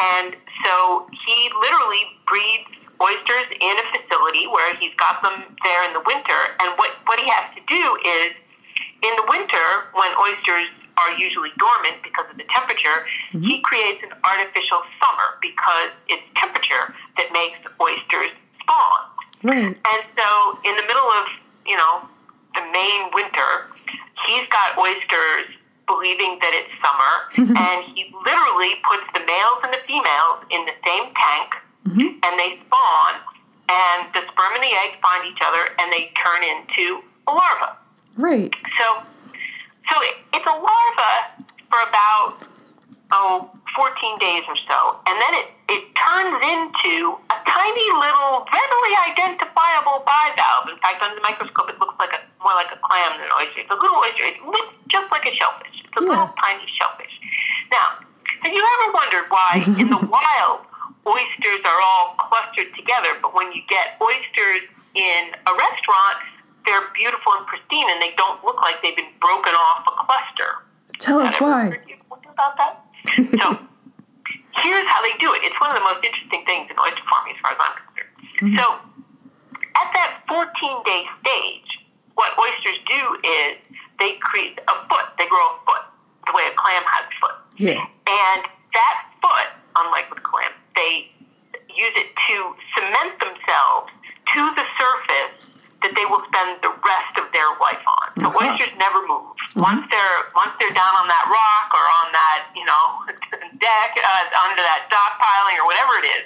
[0.01, 2.71] And so he literally breeds
[3.03, 6.41] oysters in a facility where he's got them there in the winter.
[6.61, 8.33] And what, what he has to do is,
[9.03, 13.43] in the winter, when oysters are usually dormant because of the temperature, mm-hmm.
[13.43, 18.31] he creates an artificial summer because it's temperature that makes oysters
[18.63, 19.03] spawn.
[19.43, 19.75] right.
[19.75, 20.27] And so,
[20.65, 21.27] in the middle of,
[21.67, 22.09] you know,
[22.55, 23.74] the Maine winter,
[24.27, 25.53] he's got oysters
[25.87, 27.13] believing that it's summer,
[27.53, 31.49] and he literally puts the males and the females in the same tank,
[31.87, 32.09] mm-hmm.
[32.25, 33.15] and they spawn,
[33.69, 37.77] and the sperm and the egg find each other, and they turn into a larva.
[38.17, 38.53] Right.
[38.81, 38.87] So,
[39.91, 41.13] so it, it's a larva
[41.69, 42.41] for about
[43.13, 48.95] oh 14 days or so, and then it it turns into a tiny little, readily
[49.09, 50.69] identifiable bivalve.
[50.69, 53.35] In fact, under the microscope, it looks like a more like a clam than an
[53.41, 53.65] oyster.
[53.65, 54.25] It's a little oyster.
[54.29, 55.77] It looks just like a shellfish.
[55.83, 56.13] It's a Yeah.
[56.13, 57.15] little tiny shellfish.
[57.73, 57.99] Now,
[58.45, 60.69] have you ever wondered why in the wild
[61.09, 66.17] oysters are all clustered together, but when you get oysters in a restaurant,
[66.65, 70.65] they're beautiful and pristine, and they don't look like they've been broken off a cluster?
[70.99, 71.81] Tell us why.
[72.33, 72.85] about that?
[73.17, 73.47] so
[74.63, 75.41] here's how they do it.
[75.45, 78.13] It's one of the most interesting things in oyster farming, as far as I'm concerned.
[78.41, 78.57] Mm-hmm.
[78.57, 78.65] So
[79.77, 81.84] at that 14 day stage,
[82.15, 83.57] what oysters do is
[83.99, 85.07] they create a foot.
[85.19, 85.85] They grow a foot,
[86.27, 87.37] the way a clam has a foot.
[87.59, 87.81] Yeah.
[88.07, 88.43] And
[88.75, 91.11] that foot, unlike with clam, they
[91.75, 92.37] use it to
[92.79, 93.91] cement themselves
[94.35, 95.35] to the surface
[95.83, 98.07] that they will spend the rest of their life on.
[98.23, 98.41] So Uh-huh.
[98.47, 99.27] oysters never move.
[99.55, 103.05] Once they're once they're down on that rock or on that you know
[103.61, 106.25] deck uh, under that dock piling or whatever it is,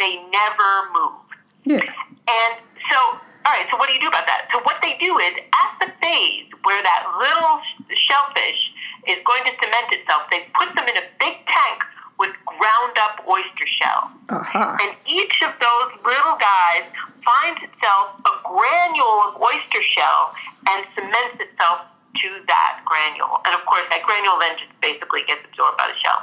[0.00, 1.20] they never move.
[1.68, 1.84] Yeah.
[2.26, 2.52] And
[2.90, 2.98] so,
[3.44, 4.48] all right, so what do you do about that?
[4.52, 7.60] So, what they do is at the phase where that little
[7.92, 8.72] shellfish
[9.06, 11.84] is going to cement itself, they put them in a big tank
[12.16, 14.08] with ground up oyster shell.
[14.30, 14.78] Aha.
[14.80, 16.86] And each of those little guys
[17.20, 20.32] finds itself a granule of oyster shell
[20.70, 21.84] and cements itself
[22.22, 23.42] to that granule.
[23.44, 26.22] And of course, that granule then just basically gets absorbed by the shell.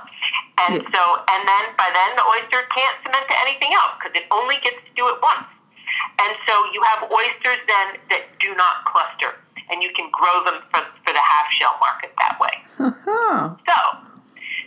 [0.66, 0.90] And Yeah.
[0.96, 4.58] so, and then by then the oyster can't cement to anything else because it only
[4.64, 5.46] gets to do it once.
[6.20, 9.36] And so you have oysters then that do not cluster,
[9.70, 12.56] and you can grow them for, for the half shell market that way.
[12.78, 13.56] Huh.
[13.66, 13.78] So,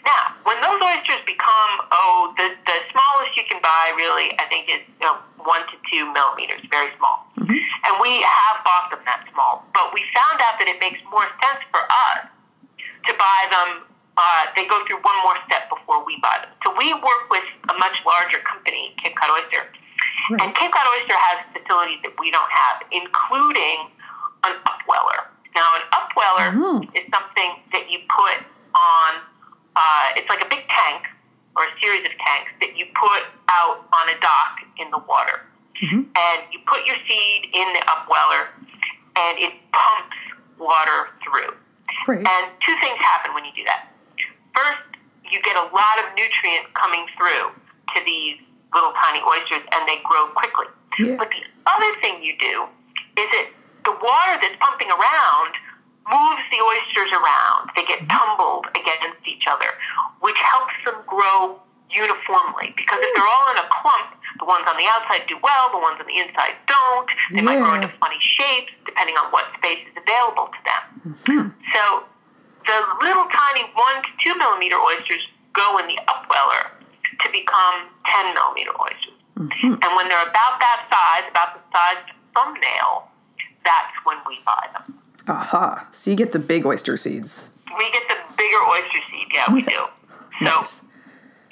[0.05, 4.69] now, when those oysters become, oh, the, the smallest you can buy really, I think,
[4.69, 7.25] is you know, one to two millimeters, very small.
[7.41, 9.65] And we have bought them that small.
[9.73, 12.29] But we found out that it makes more sense for us
[13.09, 13.85] to buy them.
[14.17, 16.53] Uh, they go through one more step before we buy them.
[16.63, 19.69] So we work with a much larger company, Cape Cod Oyster.
[20.31, 23.91] And Cape Cod Oyster has facilities that we don't have, including
[24.45, 25.29] an upweller.
[25.55, 26.81] Now, an upweller Oh.
[26.95, 28.39] is something that you put
[28.75, 29.11] on,
[29.77, 31.07] uh, it's like a big tank
[31.57, 35.47] or a series of tanks that you put out on a dock in the water.
[36.17, 38.49] And you put your seed in the upweller
[39.17, 40.17] and it pumps
[40.59, 41.53] water through.
[42.09, 42.25] Right.
[42.27, 43.89] And two things happen when you do that.
[44.57, 44.83] First,
[45.31, 47.51] you get a lot of nutrient coming through
[47.95, 48.39] to these
[48.75, 50.67] little tiny oysters and they grow quickly.
[50.99, 51.17] Yeah.
[51.17, 52.67] But the other thing you do
[53.17, 53.47] is that
[53.87, 55.55] the water that's pumping around
[56.11, 57.71] moves the oysters around.
[57.77, 59.71] They get tumbled against each other,
[60.21, 62.75] which helps them grow uniformly.
[62.77, 65.79] Because if they're all in a clump, the ones on the outside do well, the
[65.79, 67.09] ones on the inside don't.
[67.33, 70.83] They might grow into funny shapes depending on what space is available to them.
[71.15, 71.49] Mm-hmm.
[71.73, 71.83] So
[72.67, 75.23] the little tiny one to two millimeter oysters
[75.55, 76.74] go in the upweller
[77.21, 79.19] to become 10 millimeter oysters.
[79.39, 79.83] Mm-hmm.
[79.83, 83.09] And when they're about that size, about the size of a thumbnail,
[83.65, 84.99] that's when we buy them.
[85.29, 85.89] Aha.
[85.91, 87.51] So you get the big oyster seeds.
[87.77, 89.71] We get the bigger oyster seed, yeah, we do.
[90.41, 90.81] So Nice.
[90.81, 90.87] the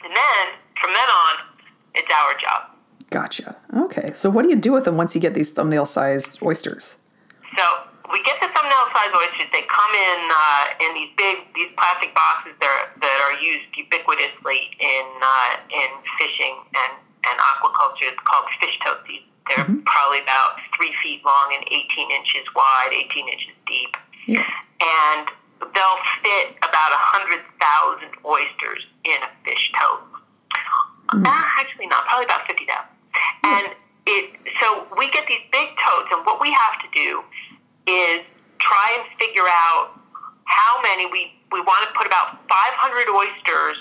[0.03, 0.47] then
[0.81, 1.35] from then on,
[1.95, 2.77] it's our job.
[3.11, 3.57] Gotcha.
[3.77, 4.11] Okay.
[4.13, 6.99] So what do you do with them once you get these thumbnail sized oysters?
[7.57, 7.65] So
[8.13, 9.49] we get the thumbnail sized oysters.
[9.51, 13.67] They come in uh, in these big these plastic boxes that are, that are used
[13.73, 16.93] ubiquitously in uh, in fishing and
[17.25, 18.13] and aquaculture.
[18.13, 19.09] It's called fish totes.
[19.49, 23.97] They're probably about three feet long and 18 inches wide, 18 inches deep,
[24.29, 24.47] Yeah.
[24.79, 25.27] and
[25.75, 30.07] they'll fit about a 100,000 oysters in a fish tote.
[31.11, 32.71] Uh, actually, not probably about 50,000.
[33.43, 33.75] And
[34.07, 37.23] it so we get these big totes, and what we have to do
[37.87, 38.23] is
[38.59, 39.99] try and figure out
[40.45, 43.77] how many we we want to put about 500 oysters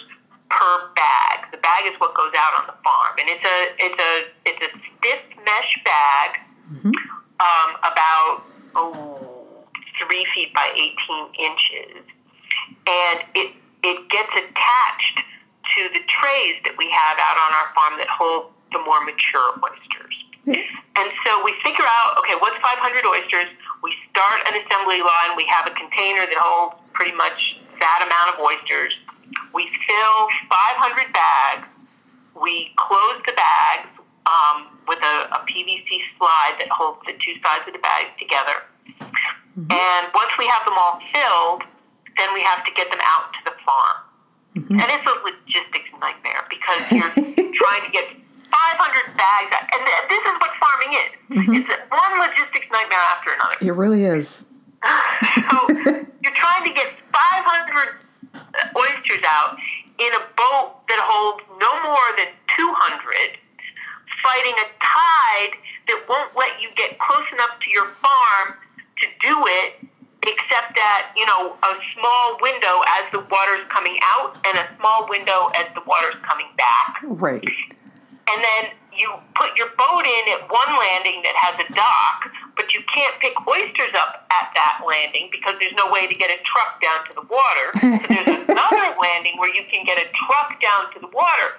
[0.49, 1.47] per bag.
[1.51, 4.13] The bag is what goes out on the farm, and it's a it's a
[4.45, 6.91] it's a stiff mesh bag, mm-hmm.
[7.39, 8.43] um, about
[8.75, 9.65] oh,
[9.99, 10.95] three feet by 18
[11.39, 12.03] inches,
[12.87, 15.17] and it it gets attached
[15.75, 19.55] to the trays that we have out on our farm that hold the more mature
[19.63, 20.15] oysters.
[20.45, 23.47] And so we figure out, okay, what's 500 oysters?
[23.83, 25.35] We start an assembly line.
[25.35, 28.93] We have a container that holds pretty much that amount of oysters.
[29.53, 30.17] We fill
[30.49, 31.67] 500 bags.
[32.37, 33.89] We close the bags
[34.25, 38.63] um, with a, a PVC slide that holds the two sides of the bag together.
[39.57, 41.63] And once we have them all filled,
[42.17, 43.97] then we have to get them out to the farm.
[44.81, 47.09] And it's a logistics nightmare because you're
[47.55, 48.05] trying to get
[48.51, 49.51] 500 bags.
[49.71, 51.09] And th- this is what farming is.
[51.31, 51.53] Mm-hmm.
[51.63, 53.57] It's one logistics nightmare after another.
[53.61, 54.45] It really is.
[55.49, 55.57] So
[56.21, 57.95] you're trying to get 500
[58.33, 58.39] uh,
[58.77, 59.57] oysters out
[59.99, 63.37] in a boat that holds no more than 200,
[64.23, 65.53] fighting a tide
[65.87, 68.55] that won't let you get close enough to your farm
[69.01, 69.85] to do it,
[70.23, 75.07] except at, you know, a small window as the water's coming out and a small
[75.09, 77.43] window as the water's coming back Right.
[78.29, 82.27] And then you put your boat in at one landing that has a dock,
[82.59, 86.29] but you can't pick oysters up at that landing because there's no way to get
[86.29, 87.67] a truck down to the water.
[88.11, 91.55] So there's another landing where you can get a truck down to the water.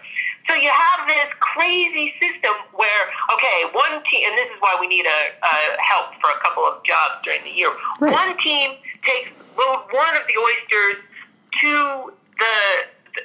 [0.48, 4.86] So you have this crazy system where, okay, one team, and this is why we
[4.86, 7.70] need a, a help for a couple of jobs during the year.
[8.00, 8.12] Right.
[8.12, 11.02] One team takes load one of the oysters
[11.60, 12.54] to the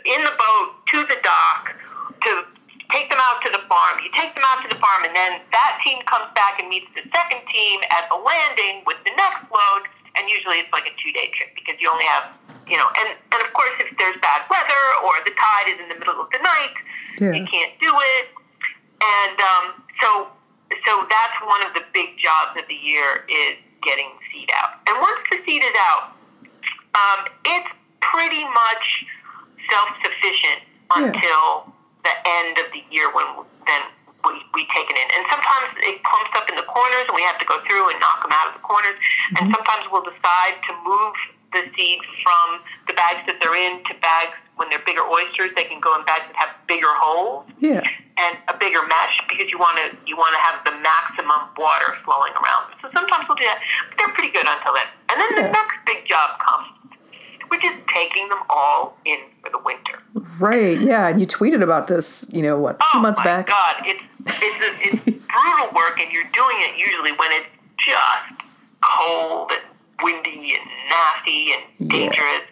[0.05, 1.75] in the boat to the dock
[2.23, 2.43] to
[2.91, 3.99] take them out to the farm.
[4.03, 6.87] You take them out to the farm, and then that team comes back and meets
[6.95, 9.83] the second team at the landing with the next load.
[10.15, 12.33] And usually it's like a two day trip because you only have,
[12.65, 15.89] you know, and, and of course, if there's bad weather or the tide is in
[15.93, 16.73] the middle of the night,
[17.21, 17.33] Yeah.
[17.37, 18.25] you can't do it.
[18.97, 19.65] And um,
[20.01, 20.27] so,
[20.89, 24.81] so that's one of the big jobs of the year is getting seed out.
[24.89, 26.17] And once the seed is out,
[26.97, 27.69] um, it's
[28.01, 29.05] pretty much
[29.69, 30.65] self-sufficient
[30.97, 31.13] Yeah.
[31.13, 31.73] until
[32.07, 33.27] the end of the year when
[33.67, 33.83] then
[34.23, 35.07] we, we take it in.
[35.19, 37.99] And sometimes it clumps up in the corners and we have to go through and
[37.99, 38.95] knock them out of the corners.
[39.35, 39.55] And mm-hmm.
[39.59, 41.13] sometimes we'll decide to move
[41.55, 45.51] the seed from the bags that they're in to bags when they're bigger oysters.
[45.55, 47.83] They can go in bags that have bigger holes Yeah.
[48.19, 51.95] and a bigger mesh because you want to you want to have the maximum water
[52.03, 52.75] flowing around.
[52.83, 54.89] So sometimes we'll do that, but they're pretty good until then.
[55.07, 55.41] And then Yeah.
[55.47, 56.67] the next big job comes,
[57.49, 59.99] which is taking them all in for the winter.
[60.39, 60.79] Right.
[60.79, 61.07] Yeah.
[61.07, 63.47] And you tweeted about this, you know, what, a few Oh months my back?
[63.47, 67.47] God, it's it's a, it's brutal work, and you're doing it usually when it's
[67.79, 68.47] just
[68.81, 69.61] cold and
[70.03, 72.09] windy and nasty and Yeah.
[72.09, 72.45] dangerous.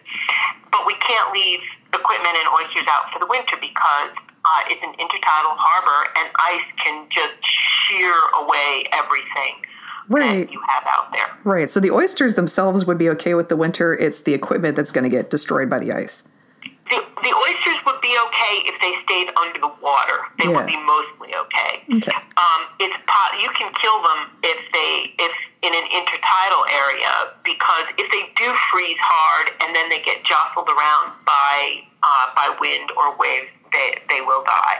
[0.70, 1.60] But we can't leave
[1.94, 4.10] equipment and oysters out for the winter because
[4.44, 9.62] uh, it's an intertidal harbor, and ice can just shear away everything
[10.08, 10.46] Right.
[10.46, 11.26] that you have out there.
[11.44, 11.70] Right.
[11.70, 13.94] So the oysters themselves would be okay with the winter.
[13.94, 16.28] It's the equipment that's going to get destroyed by the ice.
[16.62, 20.18] The, the oysters would be okay if they stayed under the water.
[20.38, 21.82] They would be mostly okay.
[21.98, 22.14] Okay.
[22.36, 22.94] Um, it's
[23.40, 28.48] you can kill them if they if in an intertidal area because if they do
[28.70, 33.98] freeze hard and then they get jostled around by uh, by wind or waves, they
[34.08, 34.78] they will die.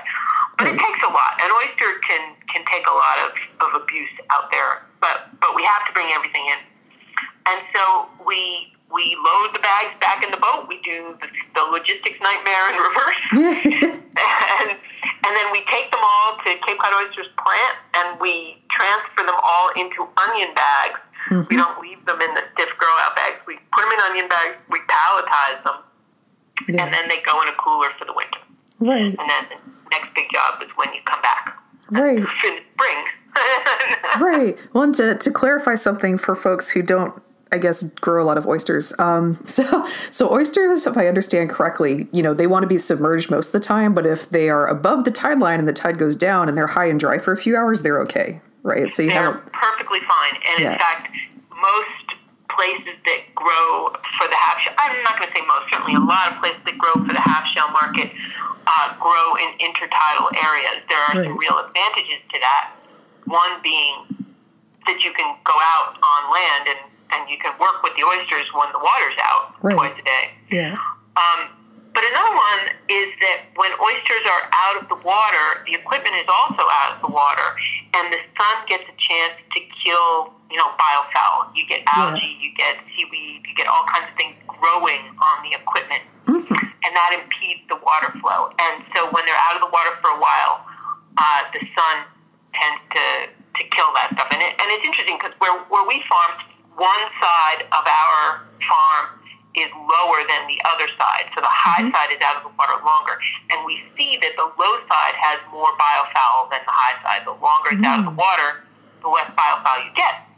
[0.58, 1.36] But it takes a lot.
[1.40, 4.82] An oyster can can take a lot of, of abuse out there.
[5.00, 6.60] But but we have to bring everything in.
[7.46, 10.66] And so we we load the bags back in the boat.
[10.68, 13.22] We do the, the logistics nightmare in reverse,
[14.00, 19.26] and and then we take them all to Cape Cod Oysters plant, and we transfer
[19.26, 21.00] them all into onion bags.
[21.30, 21.56] We mm-hmm.
[21.56, 23.42] don't leave them in the stiff grow out bags.
[23.46, 24.56] We put them in onion bags.
[24.70, 25.82] We palletize them,
[26.68, 26.84] yeah.
[26.84, 28.38] and then they go in a cooler for the winter.
[28.78, 29.16] Right.
[29.18, 29.58] And then the
[30.00, 32.18] next big job is when you come back Right.
[32.18, 32.26] in
[32.74, 33.04] spring.
[34.20, 34.56] Right.
[34.72, 38.38] Well, and to, to clarify something for folks who don't I guess grow a lot
[38.38, 38.92] of oysters.
[38.98, 43.30] Um, so so oysters, if I understand correctly, you know they want to be submerged
[43.30, 45.98] most of the time, but if they are above the tide line and the tide
[45.98, 48.90] goes down and they're high and dry for a few hours, they're okay, right?
[48.90, 50.40] So you They're have perfectly fine.
[50.50, 50.72] And Yeah.
[50.72, 51.12] in fact,
[51.54, 52.05] most
[52.56, 56.00] places that grow for the half shell, I'm not going to say most, certainly a
[56.02, 58.10] lot of places that grow for the half shell market
[58.66, 60.80] uh, grow in intertidal areas.
[60.88, 62.72] There are some real advantages to that.
[63.28, 64.26] One being
[64.86, 66.80] that you can go out on land and,
[67.12, 69.74] and you can work with the oysters when the water's out Right.
[69.74, 70.30] twice a day.
[70.50, 70.76] yeah,
[71.16, 71.48] Um,
[71.96, 76.28] but another one is that when oysters are out of the water, the equipment is
[76.28, 77.56] also out of the water,
[77.96, 81.56] and the sun gets a chance to kill, you know, biofoul.
[81.56, 85.56] You get algae, you get seaweed, you get all kinds of things growing on the
[85.56, 86.04] equipment,
[86.84, 88.52] and that impedes the water flow.
[88.60, 90.68] And so when they're out of the water for a while,
[91.16, 91.96] uh, the sun
[92.52, 94.28] tends to, to kill that stuff.
[94.36, 96.44] And, it, and it's interesting because where, where we farm,
[96.76, 99.16] one side of our farm
[99.56, 101.32] is lower than the other side.
[101.32, 101.96] So the high mm-hmm.
[101.96, 103.16] side is out of the water longer.
[103.50, 107.24] And we see that the low side has more biofoul than the high side.
[107.24, 108.20] The longer it's out of the mm-hmm.
[108.20, 108.62] water,
[109.00, 110.28] the less biofoul you get.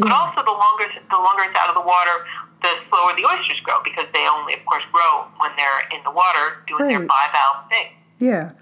[0.00, 2.24] But also the longer the longer it's out of the water,
[2.64, 6.10] the slower the oysters grow because they only of course grow when they're in the
[6.10, 7.08] water doing their Right.
[7.08, 7.88] bivalve thing.
[8.18, 8.52] yeah.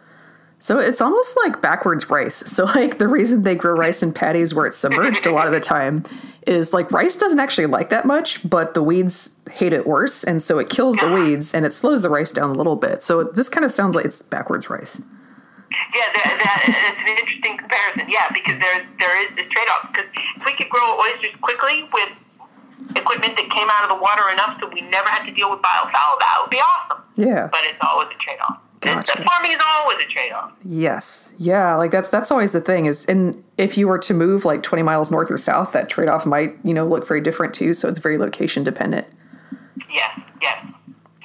[0.59, 2.37] So it's almost like backwards rice.
[2.37, 5.53] So like the reason they grow rice in paddies where it's submerged a lot of
[5.53, 6.05] the time
[6.47, 10.43] is like rice doesn't actually like that much, but the weeds hate it worse, and
[10.43, 13.03] so it kills the weeds and it slows the rice down a little bit.
[13.03, 15.03] So this kind of sounds like it's backwards rice.
[15.95, 18.05] Yeah, that, that, it's an interesting comparison.
[18.09, 19.93] Yeah, because there there is this trade off.
[19.93, 22.13] Because if we could grow oysters quickly with
[22.97, 25.61] equipment that came out of the water enough so we never had to deal with
[25.61, 27.03] biofoul, that would be awesome.
[27.17, 27.49] Yeah.
[27.51, 28.62] But it's always a trade off.
[28.83, 29.23] Gotcha.
[29.23, 30.53] Farming is always a trade off.
[30.65, 31.33] Yes.
[31.39, 34.63] Yeah, like that's that's always the thing is and if you were to move like
[34.63, 37.89] 20 miles north or south, that trade-off might, you know, look very different too, so
[37.89, 39.07] it's very location dependent.
[39.93, 40.73] Yes, yes.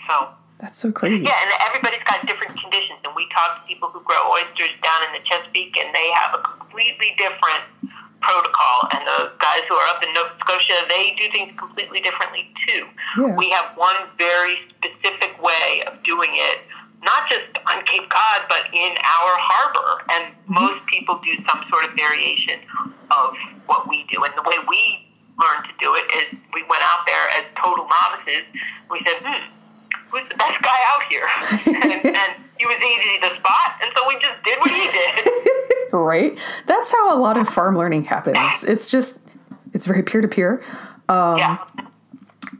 [0.07, 1.25] So That's so crazy.
[1.25, 2.99] Yeah, and everybody's got different conditions.
[3.03, 6.33] And we talk to people who grow oysters down in the Chesapeake, and they have
[6.39, 7.63] a completely different
[8.21, 8.89] protocol.
[8.91, 12.87] And the guys who are up in Nova Scotia, they do things completely differently too.
[13.17, 13.35] Yeah.
[13.35, 16.59] We have one very specific way of doing it,
[17.03, 20.03] not just on Cape Cod, but in our harbor.
[20.09, 22.59] And most people do some sort of variation
[23.11, 24.23] of what we do.
[24.23, 25.07] And the way we
[25.39, 28.49] learned to do it is we went out there as total novices.
[28.89, 29.53] We said, hmm,
[30.09, 31.27] who's the best guy out here?
[31.83, 35.33] and, and he was easy to spot, and so we just did what he did.
[35.93, 36.37] Right?
[36.65, 38.63] That's how a lot of farm learning happens.
[38.67, 39.21] It's just
[39.73, 40.61] it's very peer-to-peer.
[41.09, 41.63] yeah.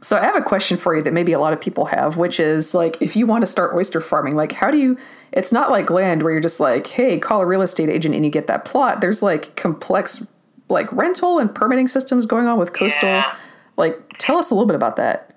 [0.02, 2.38] So I have a question for you that maybe a lot of people have, which
[2.40, 4.96] is like if you want to start oyster farming, like how do you
[5.32, 8.24] it's not like land where you're just like, hey, call a real estate agent and
[8.24, 9.00] you get that plot.
[9.00, 10.26] There's like complex
[10.68, 13.08] like rental and permitting systems going on with coastal.
[13.08, 13.34] Yeah.
[13.76, 15.34] Like tell us a little bit about that.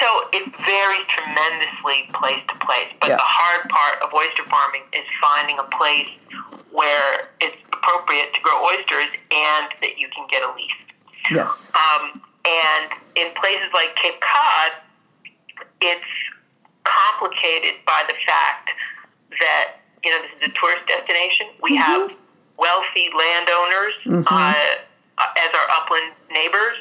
[0.00, 3.18] So it varies tremendously place to place, but Yes.
[3.18, 6.08] the hard part of oyster farming is finding a place
[6.70, 10.72] where it's appropriate to grow oysters and that you can get a lease.
[11.30, 11.70] Yes.
[11.74, 14.72] Um, and in places like Cape Cod,
[15.80, 16.12] it's
[16.84, 18.70] complicated by the fact
[19.38, 21.46] that you know this is a tourist destination.
[21.62, 22.12] We have
[22.58, 24.54] wealthy landowners uh,
[25.18, 26.76] uh, as our upland neighbors.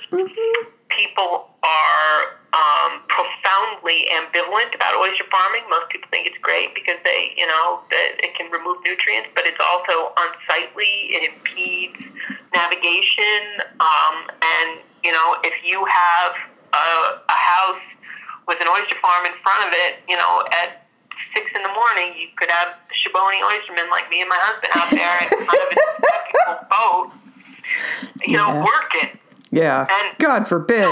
[0.89, 5.63] People are um, profoundly ambivalent about oyster farming.
[5.69, 9.45] Most people think it's great because they, you know, that it can remove nutrients, but
[9.45, 11.15] it's also unsightly.
[11.15, 11.99] It impedes
[12.53, 14.60] navigation, um, and
[15.11, 16.31] you know, if you have
[16.71, 17.83] a, a house
[18.47, 20.87] with an oyster farm in front of it, you know, at
[21.35, 24.87] six in the morning, you could have Shiboni oystermen like me and my husband out
[24.87, 25.83] there in front of
[26.47, 27.11] a boat,
[28.25, 29.19] you know, working.
[29.51, 29.83] Yeah.
[29.83, 30.87] And- God forbid.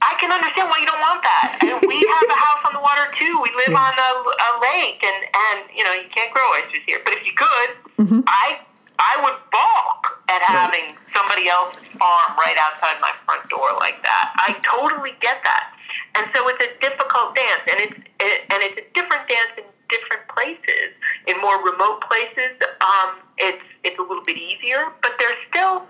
[0.00, 1.58] I can understand why you don't want that.
[1.62, 3.34] And we have a house on the water too.
[3.42, 7.02] We live on a, a lake, and and you know you can't grow oysters here.
[7.02, 8.20] But if you could, mm-hmm.
[8.28, 8.62] I
[8.98, 14.34] I would balk at having somebody else's farm right outside my front door like that.
[14.36, 15.72] I totally get that,
[16.16, 19.64] and so it's a difficult dance, and it's it, and it's a different dance in
[19.88, 20.92] different places.
[21.26, 25.86] In more remote places, um, it's it's a little bit easier, but there's still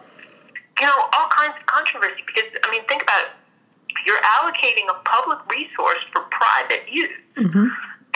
[0.80, 3.38] you know all kinds of controversy because I mean think about it
[4.06, 7.10] you're allocating a public resource for private use.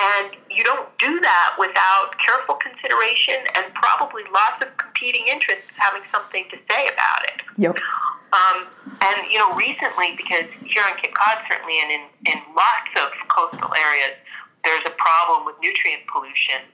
[0.03, 6.03] And you don't do that without careful consideration and probably lots of competing interests having
[6.11, 7.39] something to say about it.
[7.57, 7.79] Yep.
[8.33, 8.67] Um,
[8.99, 13.15] and, you know, recently, because here on Cape Cod, certainly, and in, in lots of
[13.29, 14.19] coastal areas,
[14.65, 16.67] there's a problem with nutrient pollution.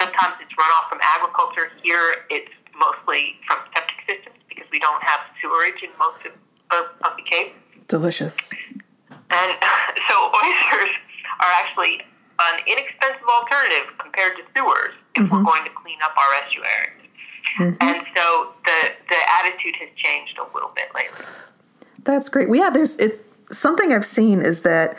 [0.00, 1.72] Sometimes it's runoff from agriculture.
[1.82, 6.32] Here, it's mostly from septic systems because we don't have sewerage in most of,
[6.72, 7.52] of, of the Cape.
[7.88, 8.52] Delicious.
[9.10, 9.50] And
[10.08, 10.94] so oysters
[11.40, 12.02] are actually
[12.40, 15.36] an inexpensive alternative compared to sewers if Mm-hmm.
[15.36, 16.96] we're going to clean up our estuaries.
[17.80, 18.78] And so the
[19.08, 21.26] the attitude has changed a little bit lately.
[22.04, 22.48] That's great.
[22.48, 24.96] Well, yeah, there's it's something I've seen is that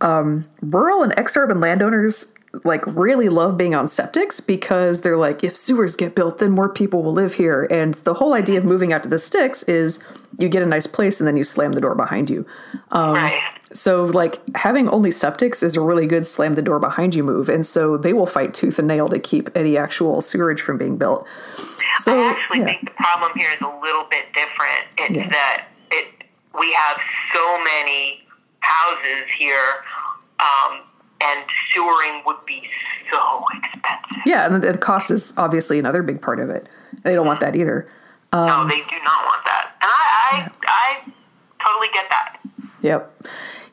[0.00, 2.34] um, rural and ex-urban landowners
[2.64, 6.68] like really love being on septics because they're like, if sewers get built, then more
[6.68, 7.66] people will live here.
[7.70, 9.98] And the whole idea of moving out to the sticks is
[10.38, 12.46] you get a nice place and then you slam the door behind you.
[12.92, 13.42] Um, right.
[13.72, 17.48] So, like, having only septics is a really good slam the door behind you move.
[17.48, 20.96] And so they will fight tooth and nail to keep any actual sewerage from being
[20.96, 21.26] built.
[21.98, 22.64] So, I actually yeah.
[22.66, 24.84] think the problem here is a little bit different.
[24.96, 25.28] It's Yeah.
[25.28, 26.06] that it
[26.58, 26.98] we have
[27.34, 28.22] so many
[28.60, 29.84] houses here,
[30.40, 30.80] um,
[31.20, 32.68] and sewering would be
[33.10, 34.22] so expensive.
[34.26, 36.68] yeah, and the, cost is obviously another big part of it.
[37.04, 37.86] They don't want that either.
[38.32, 41.12] no, Um, they do not want that, and I, I, I
[41.64, 42.37] totally get that.
[42.82, 43.24] Yep.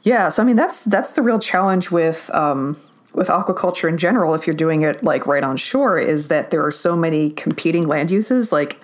[0.04, 0.30] Yeah.
[0.30, 2.78] So I mean, that's that's the real challenge with um,
[3.14, 4.34] with aquaculture in general.
[4.34, 7.88] If you're doing it like right on shore, is that there are so many competing
[7.88, 8.52] land uses.
[8.52, 8.80] Like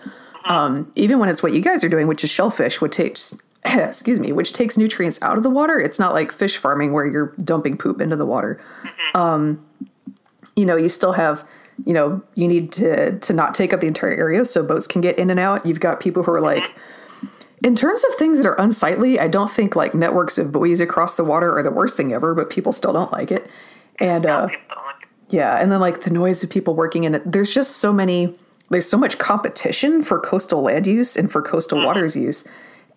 [0.45, 4.19] um, even when it's what you guys are doing, which is shellfish, which takes excuse
[4.19, 5.79] me, which takes nutrients out of the water.
[5.79, 8.59] It's not like fish farming where you're dumping poop into the water.
[9.13, 9.63] Um,
[10.55, 11.47] you know, you still have.
[11.83, 15.01] You know, you need to to not take up the entire area so boats can
[15.01, 15.65] get in and out.
[15.65, 16.75] You've got people who are like,
[17.63, 21.17] in terms of things that are unsightly, I don't think like networks of buoys across
[21.17, 23.49] the water are the worst thing ever, but people still don't like it.
[23.99, 25.09] And uh, People don't like it.
[25.29, 27.31] yeah, and then like the noise of people working in it.
[27.31, 28.35] There's just so many.
[28.69, 32.47] There's so much competition for coastal land use and for coastal waters use,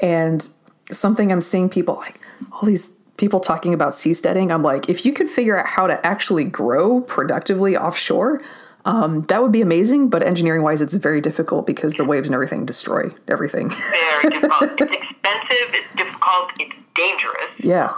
[0.01, 0.49] and
[0.93, 2.21] something I'm seeing people like
[2.53, 4.53] all these people talking about seasteading.
[4.53, 8.41] I'm like, if you could figure out how to actually grow productively offshore.
[8.85, 12.35] Um, that would be amazing, but engineering wise, it's very difficult because the waves and
[12.35, 13.71] everything destroy everything.
[13.71, 14.81] Very difficult.
[14.81, 15.75] it's expensive.
[15.75, 16.51] It's difficult.
[16.61, 17.51] It's dangerous.
[17.59, 17.93] yeah.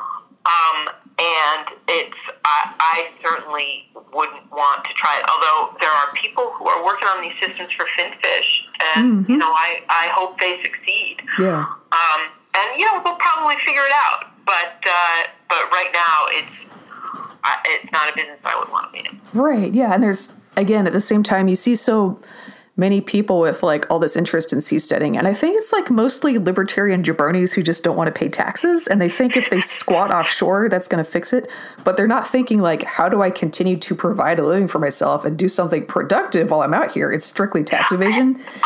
[0.47, 5.26] Um, and it's I, I certainly wouldn't want to try it.
[5.28, 8.64] Although there are people who are working on these systems for finfish,
[8.95, 11.22] and you know I, I hope they succeed.
[11.41, 11.64] Yeah.
[11.91, 12.20] Um,
[12.55, 14.30] and you know we'll probably figure it out.
[14.45, 16.66] But uh, but right now it's.
[17.66, 19.20] It's not a business I would want to be in.
[19.32, 19.72] Right.
[19.72, 19.95] Yeah.
[19.95, 22.21] And there's, again, at the same time, you see so
[22.79, 25.17] many people with like all this interest in seasteading.
[25.17, 28.87] And I think it's like mostly libertarian jabronis who just don't want to pay taxes.
[28.87, 31.51] And they think if they squat offshore, that's going to fix it.
[31.85, 35.25] But they're not thinking like, how do I continue to provide a living for myself
[35.25, 37.11] and do something productive while I'm out here?
[37.11, 38.41] It's strictly tax evasion.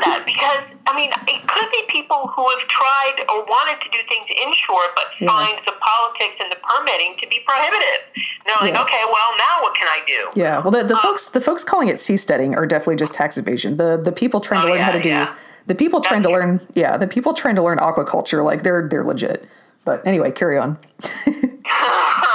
[0.00, 3.98] that because I mean it could be people who have tried or wanted to do
[4.08, 8.00] things inshore, but find the politics and the permitting to be prohibitive.
[8.16, 8.82] And they're like, Yeah.
[8.84, 10.20] okay, well now what can I do?
[10.38, 10.58] Yeah.
[10.60, 13.76] Well, the, the um, folks, the folks calling it seasteading are definitely just tax evasion.
[13.76, 16.22] The, the people trying oh, to Oh, learn how yeah, to do, the people trying
[16.22, 19.46] to That's learn, yeah, the people trying to learn aquaculture, like they're, they're legit.
[19.84, 20.78] But anyway, carry on.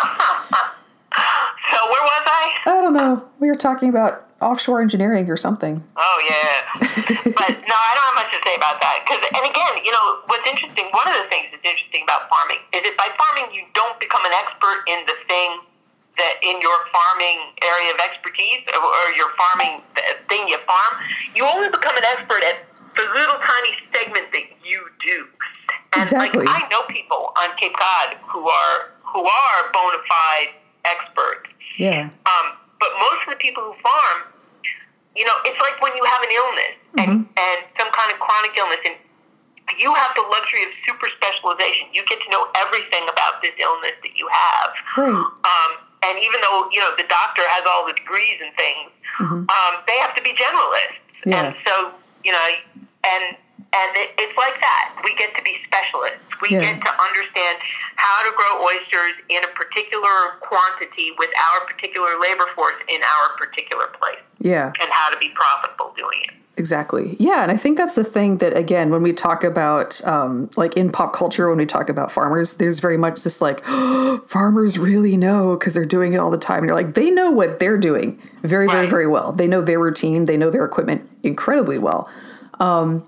[2.07, 2.43] Was I?
[2.71, 3.27] I don't know.
[3.39, 5.83] We were talking about offshore engineering or something.
[5.97, 6.79] Oh yeah,
[7.35, 9.03] but no, I don't have much to say about that.
[9.03, 10.87] Because and again, you know, what's interesting.
[10.95, 14.23] One of the things that's interesting about farming is that by farming you don't become
[14.23, 15.67] an expert in the thing
[16.17, 19.83] that in your farming area of expertise or, or your farming
[20.29, 20.93] thing you farm.
[21.35, 25.27] You only become an expert at the little tiny segment that you do.
[25.93, 26.45] And Exactly.
[26.45, 31.49] like I know people on Cape Cod who are who are bona fide experts.
[31.77, 32.09] Yeah.
[32.25, 32.47] Um,
[32.79, 34.19] but most of the people who farm,
[35.15, 38.53] you know, it's like when you have an illness and, and some kind of chronic
[38.57, 38.95] illness, and
[39.77, 41.89] you have the luxury of super specialization.
[41.93, 44.69] You get to know everything about this illness that you have.
[44.95, 45.09] Right.
[45.09, 45.71] Um,
[46.05, 48.93] and even though you know the doctor has all the degrees and things,
[49.49, 51.01] um, they have to be generalists.
[51.25, 51.49] Yeah.
[51.49, 51.91] And so
[52.23, 52.45] you know,
[53.05, 53.37] and
[53.73, 54.99] and it, it's like that.
[55.03, 56.23] We get to be specialists.
[56.41, 56.61] We Yeah.
[56.61, 57.57] get to understand
[57.95, 63.35] how to grow oysters in a particular quantity with our particular labor force in our
[63.37, 64.67] particular place, Yeah.
[64.79, 66.31] and how to be profitable doing it.
[66.59, 67.15] Exactly.
[67.19, 70.75] Yeah, and I think that's the thing that again, when we talk about um, like
[70.75, 73.63] in pop culture, when we talk about farmers, there's very much this like
[74.25, 76.59] farmers really know because they're doing it all the time.
[76.59, 79.31] And you're like, they know what they're doing very, very, very well.
[79.33, 80.25] They know their routine.
[80.25, 82.09] They know their equipment incredibly well.
[82.59, 83.07] Um,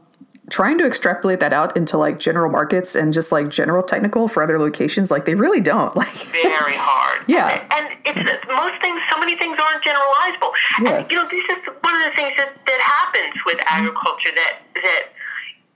[0.50, 4.44] trying to extrapolate that out into like general markets and just like general technical for
[4.44, 5.96] other locations, like they really don't.
[6.00, 7.28] Like, very hard.
[7.28, 7.60] Yeah.
[7.76, 10.52] And, and it's most things, so many things aren't generalizable.
[10.80, 11.04] Yeah.
[11.04, 14.64] And you know, this is one of the things that, that happens with agriculture that
[14.76, 15.04] that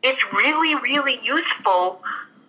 [0.03, 2.01] it's really, really useful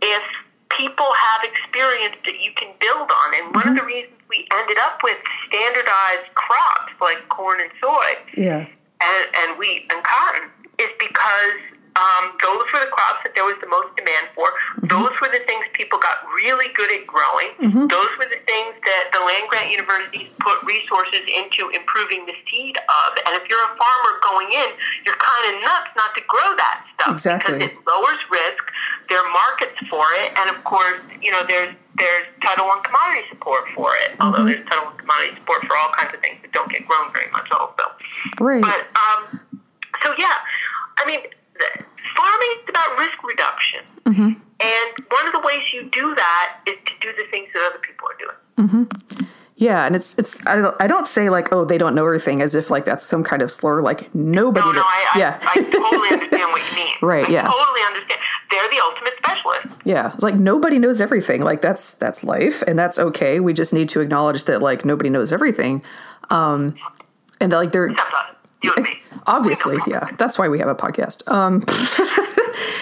[0.02, 0.22] if
[0.70, 3.28] people have experience that you can build on.
[3.34, 4.06] And one of the mm-hmm.
[4.06, 5.16] reasons we ended up with
[5.48, 8.66] standardized crops like corn and soy yeah,
[9.00, 13.54] and, and wheat and cotton is because um, those were the crops that there was
[13.62, 14.50] the most demand for.
[14.50, 14.90] Mm-hmm.
[14.90, 17.54] Those were the things people got really good at growing.
[17.62, 17.86] Mm-hmm.
[17.86, 22.74] Those were the things that the land grant universities put resources into improving the seed
[22.74, 23.08] of.
[23.22, 24.74] And if you're a farmer going in,
[25.06, 27.62] you're kind of nuts not to grow that stuff exactly.
[27.62, 28.64] because it lowers risk.
[29.06, 33.22] There are markets for it, and of course, you know, there's there's Title One commodity
[33.30, 34.18] support for it.
[34.18, 34.22] Mm-hmm.
[34.22, 37.14] Although there's Title One commodity support for all kinds of things that don't get grown
[37.14, 37.86] very much, also.
[38.42, 38.66] Right.
[38.66, 39.38] But um,
[40.02, 40.42] so yeah,
[40.98, 41.22] I mean
[42.16, 43.80] farming is about risk reduction.
[44.04, 44.40] Mm-hmm.
[44.60, 47.78] And one of the ways you do that is to do the things that other
[47.78, 48.88] people are doing.
[48.88, 49.24] Mm-hmm.
[49.56, 52.42] Yeah, and it's it's I don't I don't say like oh they don't know everything
[52.42, 54.66] as if like that's some kind of slur like nobody.
[54.66, 55.38] No, no, I, yeah.
[55.42, 56.94] I, totally understand what you mean.
[57.00, 57.28] Right.
[57.28, 57.42] I yeah.
[57.42, 58.20] Totally understand.
[58.50, 59.82] They're the ultimate specialist.
[59.84, 61.42] Yeah, it's like nobody knows everything.
[61.42, 63.38] Like that's that's life, and that's okay.
[63.38, 65.84] We just need to acknowledge that like nobody knows everything,
[66.30, 66.74] um,
[67.40, 67.86] and like they're.
[67.86, 68.96] Except us.
[69.26, 70.10] Obviously, yeah.
[70.18, 71.26] That's why we have a podcast.
[71.30, 71.64] Um,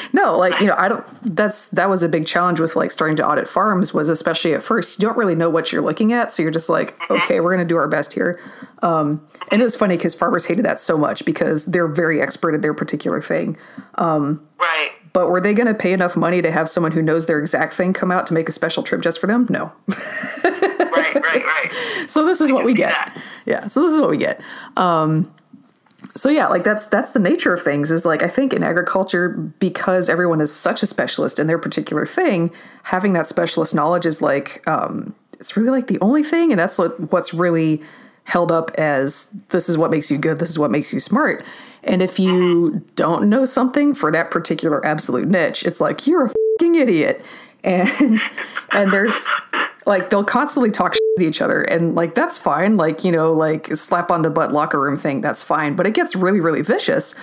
[0.12, 1.05] no, like you know, I don't.
[1.36, 3.95] That's that was a big challenge with like starting to audit farms.
[3.95, 6.68] Was especially at first, you don't really know what you're looking at, so you're just
[6.68, 7.14] like, mm-hmm.
[7.14, 8.40] okay, we're going to do our best here.
[8.82, 12.55] Um, and it was funny because farmers hated that so much because they're very expert
[12.55, 13.57] at their particular thing.
[13.95, 14.90] Um, right.
[15.12, 17.74] But were they going to pay enough money to have someone who knows their exact
[17.74, 19.47] thing come out to make a special trip just for them?
[19.51, 19.70] No.
[19.88, 21.72] right, right, right.
[22.09, 23.16] So this is what we get.
[23.47, 23.66] Yeah.
[23.68, 24.43] So this is what we get.
[24.76, 25.32] Um,
[26.14, 29.30] so yeah like that's that's the nature of things is like i think in agriculture
[29.30, 32.52] because everyone is such a specialist in their particular thing
[32.84, 36.78] having that specialist knowledge is like um, it's really like the only thing and that's
[36.78, 37.82] what's really
[38.24, 41.44] held up as this is what makes you good this is what makes you smart.
[41.84, 46.32] And if you don't know something for that particular absolute niche it's like you're a
[46.58, 47.24] fucking idiot.
[47.64, 48.20] And
[48.72, 49.26] and there's
[49.86, 51.62] like they'll constantly talk each other.
[51.62, 52.76] And like that's fine.
[52.76, 55.76] Like you know like slap on the butt locker room thing that's fine.
[55.76, 57.14] But it gets really really vicious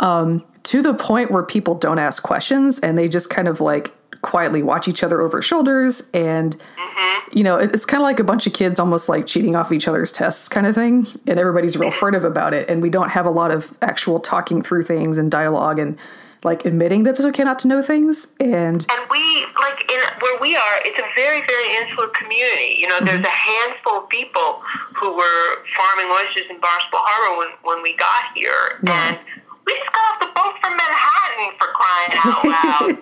[0.00, 3.92] um, to the point where people don't ask questions and they just kind of like
[4.22, 6.08] quietly watch each other over shoulders.
[6.14, 7.36] And mm-hmm.
[7.38, 9.72] you know it, it's kind of like a bunch of kids almost like cheating off
[9.72, 11.06] each other's tests kind of thing.
[11.26, 12.70] And everybody's real furtive about it.
[12.70, 15.98] And we don't have a lot of actual talking through things and dialogue and
[16.44, 20.38] like admitting that it's okay not to know things and and we like in where
[20.40, 23.06] we are it's a very very insular community you know mm-hmm.
[23.06, 24.62] there's a handful of people
[24.94, 29.14] who were farming oysters in barnstable harbor when, when we got here yeah.
[29.14, 29.18] and
[29.66, 32.94] we just got off the boat from manhattan for crying out loud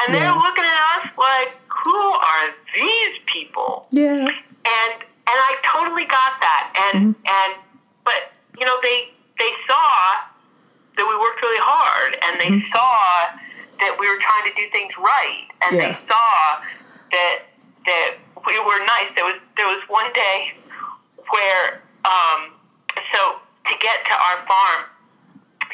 [0.00, 4.94] and they're looking at us like who are these people yeah and
[5.26, 7.26] and i totally got that and mm-hmm.
[7.26, 7.50] and
[8.04, 10.22] but you know they they saw
[10.96, 12.72] that we worked really hard and they mm-hmm.
[12.72, 13.36] saw
[13.78, 15.92] that we were trying to do things right and yeah.
[15.92, 16.64] they saw
[17.12, 17.46] that
[17.86, 18.16] that
[18.46, 19.10] we were nice.
[19.14, 20.52] There was there was one day
[21.30, 22.52] where um,
[23.12, 24.90] so to get to our farm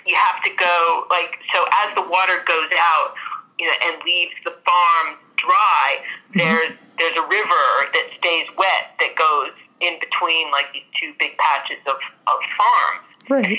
[0.06, 3.14] you have to go like so as the water goes out
[3.58, 6.38] you know and leaves the farm dry mm-hmm.
[6.38, 11.36] there's there's a river that stays wet that goes in between like these two big
[11.36, 11.96] patches of,
[12.26, 13.58] of farms right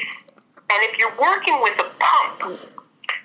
[0.73, 2.67] and if you're working with a pump,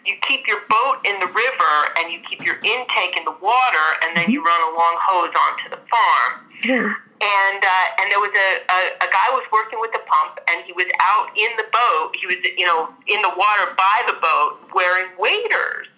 [0.05, 3.87] you keep your boat in the river and you keep your intake in the water,
[4.05, 6.33] and then you run a long hose onto the farm.
[6.65, 6.95] Yeah.
[7.21, 10.65] And uh, and there was a, a a guy was working with the pump, and
[10.65, 12.15] he was out in the boat.
[12.15, 15.89] He was you know in the water by the boat wearing waders.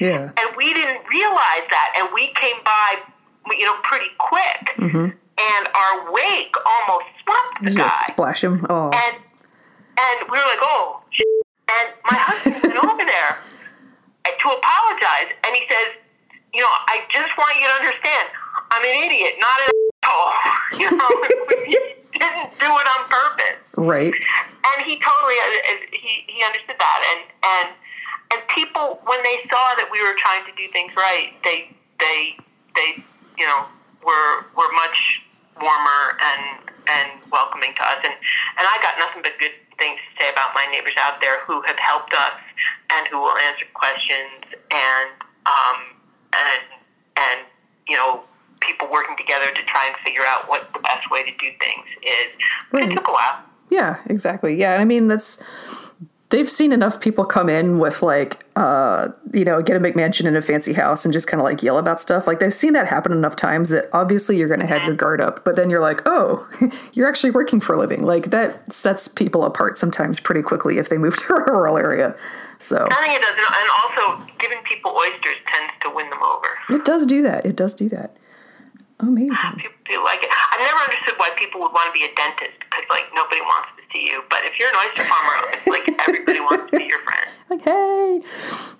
[0.00, 0.30] Yeah.
[0.36, 2.96] And we didn't realize that, and we came by,
[3.56, 4.76] you know, pretty quick.
[4.76, 5.08] Mm-hmm.
[5.38, 8.12] And our wake almost swept the Just guy.
[8.12, 8.66] splash him.
[8.68, 8.90] Oh.
[8.90, 9.16] And
[9.98, 11.02] and we were like, oh,
[11.66, 13.40] and my husband went over there
[14.46, 15.34] to apologize.
[15.42, 15.98] And he says,
[16.54, 18.30] you know, I just want you to understand,
[18.70, 20.32] I'm an idiot, not an asshole.
[20.76, 21.08] You know,
[21.66, 21.78] he
[22.12, 23.58] didn't do it on purpose.
[23.76, 24.12] Right.
[24.12, 27.00] And he totally, uh, uh, he, he understood that.
[27.10, 27.68] And, and,
[28.32, 32.36] and people, when they saw that we were trying to do things right, they, they,
[32.74, 33.02] they,
[33.38, 33.64] you know,
[34.04, 35.24] were, were much
[35.60, 36.60] warmer and,
[36.92, 38.00] and welcoming to us.
[38.04, 41.40] And, and I got nothing but good things to say about my neighbors out there
[41.44, 42.32] who have helped us
[42.90, 45.10] and who will answer questions and
[45.46, 45.78] um,
[46.32, 46.62] and
[47.16, 47.46] and
[47.88, 48.22] you know
[48.60, 51.86] people working together to try and figure out what the best way to do things
[52.02, 52.32] is.
[52.72, 52.90] But right.
[52.90, 53.42] it took a while.
[53.70, 54.54] Yeah, exactly.
[54.54, 55.42] Yeah, I mean that's
[56.30, 60.34] they've seen enough people come in with like uh you know get a mcmansion in
[60.34, 62.26] a fancy house and just kind of like yell about stuff.
[62.26, 65.20] Like they've seen that happen enough times that obviously you're going to have your guard
[65.20, 66.48] up but then you're like oh
[66.92, 68.02] you're actually working for a living.
[68.02, 72.16] Like that sets people apart sometimes pretty quickly if they move to a rural area.
[72.58, 76.48] So i think it does and also giving people oysters tends to win them over.
[76.70, 77.44] It does do that.
[77.44, 78.16] It does do that.
[79.00, 79.36] Amazing.
[79.60, 80.30] people, people like it.
[80.32, 83.75] I've never understood why people would want to be a dentist because like nobody wants
[83.92, 84.22] to you.
[84.28, 87.26] But if you're an oyster farmer, it's like everybody wants to be your friend.
[87.48, 88.20] Like, hey.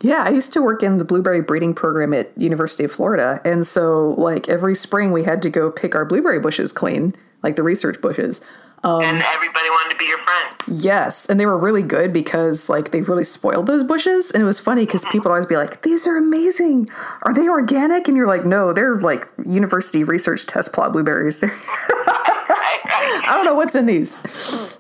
[0.01, 3.41] Yeah, I used to work in the blueberry breeding program at University of Florida.
[3.45, 7.55] And so like every spring we had to go pick our blueberry bushes clean, like
[7.55, 8.45] the research bushes.
[8.83, 10.55] Um, and everybody wanted to be your friend.
[10.83, 14.47] Yes, and they were really good because like they really spoiled those bushes, and it
[14.47, 16.89] was funny because people would always be like, "These are amazing.
[17.23, 21.41] Are they organic?" And you're like, "No, they're like university research test plot blueberries.
[21.41, 21.51] They're
[22.85, 24.17] I don't know what's in these."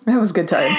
[0.05, 0.79] That was good times.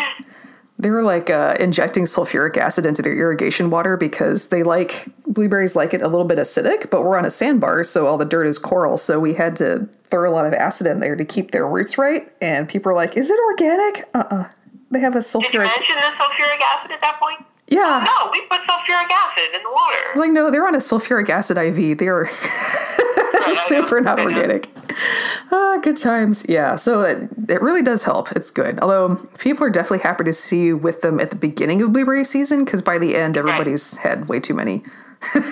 [0.80, 5.76] They were like uh, injecting sulfuric acid into their irrigation water because they like blueberries
[5.76, 8.46] like it a little bit acidic, but we're on a sandbar, so all the dirt
[8.46, 8.98] is coral.
[8.98, 11.98] So we had to throw a lot of acid in there to keep their roots
[11.98, 12.32] right.
[12.42, 14.36] And people are like, "Is it organic?" Uh uh-uh.
[14.36, 14.50] uh
[14.92, 15.52] They have a sulfuric.
[15.52, 17.44] Did you mention the sulfuric acid at that point?
[17.68, 18.06] Yeah.
[18.08, 19.98] Oh, no, we put sulfuric acid in the water.
[20.16, 21.98] Like, no, they're on a sulfuric acid IV.
[21.98, 22.28] They're
[23.68, 24.70] super not organic.
[25.52, 26.46] Ah, good times.
[26.50, 26.76] Yeah.
[26.76, 28.32] So it, it really does help.
[28.34, 28.80] It's good.
[28.82, 32.26] Although people are definitely happy to see you with them at the beginning of blueberry
[32.26, 34.10] season because by the end, everybody's right.
[34.10, 34.84] had way too many.
[35.34, 35.46] yep.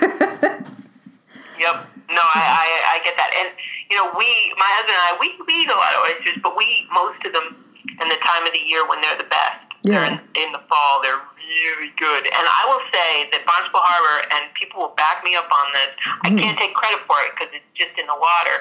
[2.12, 3.30] No, I, I, I get that.
[3.40, 3.48] And,
[3.90, 4.28] you know, we,
[4.58, 7.24] my husband and I, we, we eat a lot of oysters, but we eat most
[7.24, 7.56] of them
[8.00, 9.64] in the time of the year when they're the best.
[9.82, 10.06] Yeah.
[10.06, 12.26] In, in, the fall, they're really good.
[12.26, 15.90] And I will say that Barnstable Harbor, and people will back me up on this,
[16.02, 16.26] mm.
[16.26, 18.56] I can't take credit for it because it's just in the water.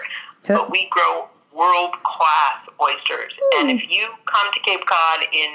[0.48, 3.32] But we grow world class oysters.
[3.32, 3.62] Mm.
[3.62, 5.52] And if you come to Cape Cod in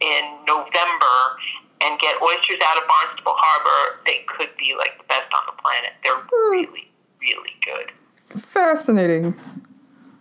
[0.00, 1.18] in November
[1.82, 5.62] and get oysters out of Barnstable Harbor, they could be like the best on the
[5.62, 5.92] planet.
[6.02, 6.50] They're mm.
[6.50, 6.90] really,
[7.20, 8.40] really good.
[8.40, 9.34] Fascinating.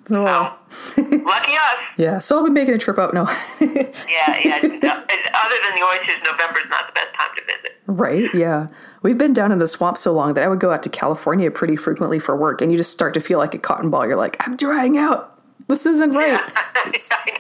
[0.10, 0.52] So, uh,
[0.98, 1.80] lucky us.
[1.98, 3.14] Yeah, so I'll be making a trip up.
[3.14, 3.24] No.
[3.62, 4.58] yeah, yeah.
[4.64, 7.78] Other than the oysters, November's not the best time to visit.
[7.86, 8.34] Right.
[8.34, 8.66] Yeah,
[9.04, 11.52] we've been down in the swamp so long that I would go out to California
[11.52, 14.08] pretty frequently for work, and you just start to feel like a cotton ball.
[14.08, 15.40] You're like, I'm drying out.
[15.68, 16.30] This isn't right.
[16.30, 16.52] Yeah.
[16.56, 16.86] I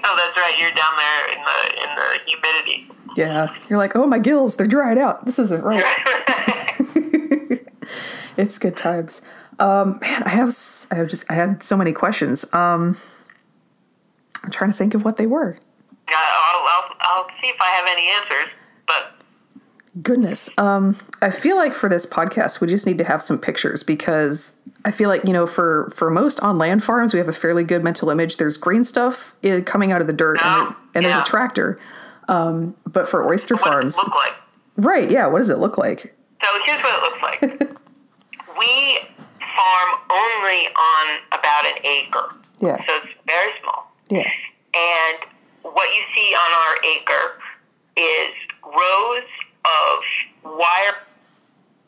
[0.03, 0.55] know that's right.
[0.59, 2.91] You're down there in the in the humidity.
[3.17, 5.26] Yeah, you're like, oh my gills, they're dried out.
[5.26, 5.84] This isn't right.
[8.38, 9.24] it's good times.
[9.60, 10.55] Um, man, I have
[10.91, 12.45] I have just I had so many questions.
[12.53, 12.97] Um,
[14.43, 15.57] I'm trying to think of what they were.
[16.10, 18.53] Yeah, I'll, I'll, I'll see if I have any answers,
[18.88, 19.12] but
[20.01, 23.84] goodness, um, I feel like for this podcast we just need to have some pictures
[23.84, 24.55] because
[24.86, 27.64] I feel like you know for for most on land farms we have a fairly
[27.64, 28.38] good mental image.
[28.38, 29.36] There's green stuff
[29.66, 31.10] coming out of the dirt, and, there's, and yeah.
[31.12, 31.80] there's a tractor.
[32.28, 34.34] Um, but for oyster what farms, look like?
[34.78, 35.12] right?
[35.12, 36.16] Yeah, what does it look like?
[36.41, 37.80] So here's what it looks like.
[38.60, 38.99] we
[39.60, 42.36] farm only on about an acre.
[42.60, 42.78] Yeah.
[42.88, 43.91] So it's very small.
[44.10, 44.30] Yeah.
[44.74, 45.18] And
[45.64, 47.26] what you see on our acre
[47.97, 48.34] is
[48.64, 49.28] rows
[49.66, 50.95] of wire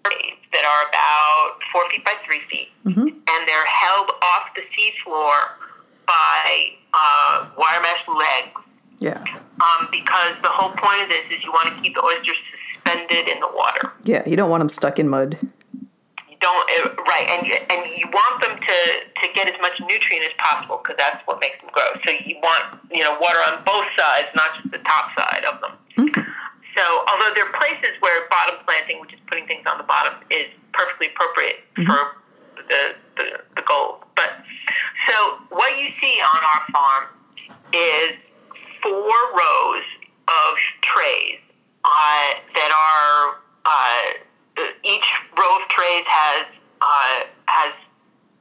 [0.03, 3.07] that are about four feet by three feet, mm-hmm.
[3.07, 5.33] and they're held off the seafloor
[6.05, 8.61] by uh, wire mesh legs.
[8.99, 9.23] Yeah.
[9.61, 12.35] Um, because the whole point of this is you want to keep the oysters
[12.73, 13.91] suspended in the water.
[14.03, 15.37] Yeah, you don't want them stuck in mud
[16.41, 18.77] don't uh, right, and you, and you want them to
[19.21, 21.93] to get as much nutrient as possible because that's what makes them grow.
[22.05, 25.61] So you want you know water on both sides, not just the top side of
[25.61, 25.73] them.
[25.97, 26.21] Mm-hmm.
[26.75, 30.17] So although there are places where bottom planting, which is putting things on the bottom,
[30.29, 31.85] is perfectly appropriate mm-hmm.
[31.85, 32.17] for
[32.67, 33.25] the, the
[33.55, 34.41] the goals, but
[35.07, 37.03] so what you see on our farm
[37.73, 38.17] is
[38.81, 39.85] four rows
[40.27, 41.39] of trays
[41.85, 43.37] uh, that are.
[43.63, 44.25] Uh,
[44.83, 46.45] each row of trays has
[46.81, 47.73] uh, has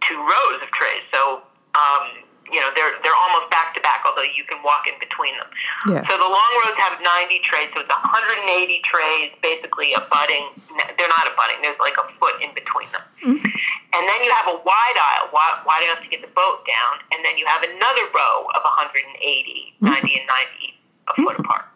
[0.06, 1.04] two rows of trays.
[1.12, 1.42] So
[1.76, 5.36] um, you know they're they're almost back to back, although you can walk in between
[5.38, 5.46] them.
[5.86, 6.02] Yeah.
[6.08, 8.42] So the long rows have 90 trays, so it's 180
[8.82, 10.50] trays, basically abutting.
[10.98, 11.62] They're not abutting.
[11.62, 13.04] There's like a foot in between them.
[13.22, 13.46] Mm-hmm.
[13.94, 17.02] And then you have a wide aisle, wide, wide enough to get the boat down,
[17.14, 19.86] and then you have another row of 180, mm-hmm.
[19.86, 21.44] 90 and 90 a foot mm-hmm.
[21.44, 21.66] apart.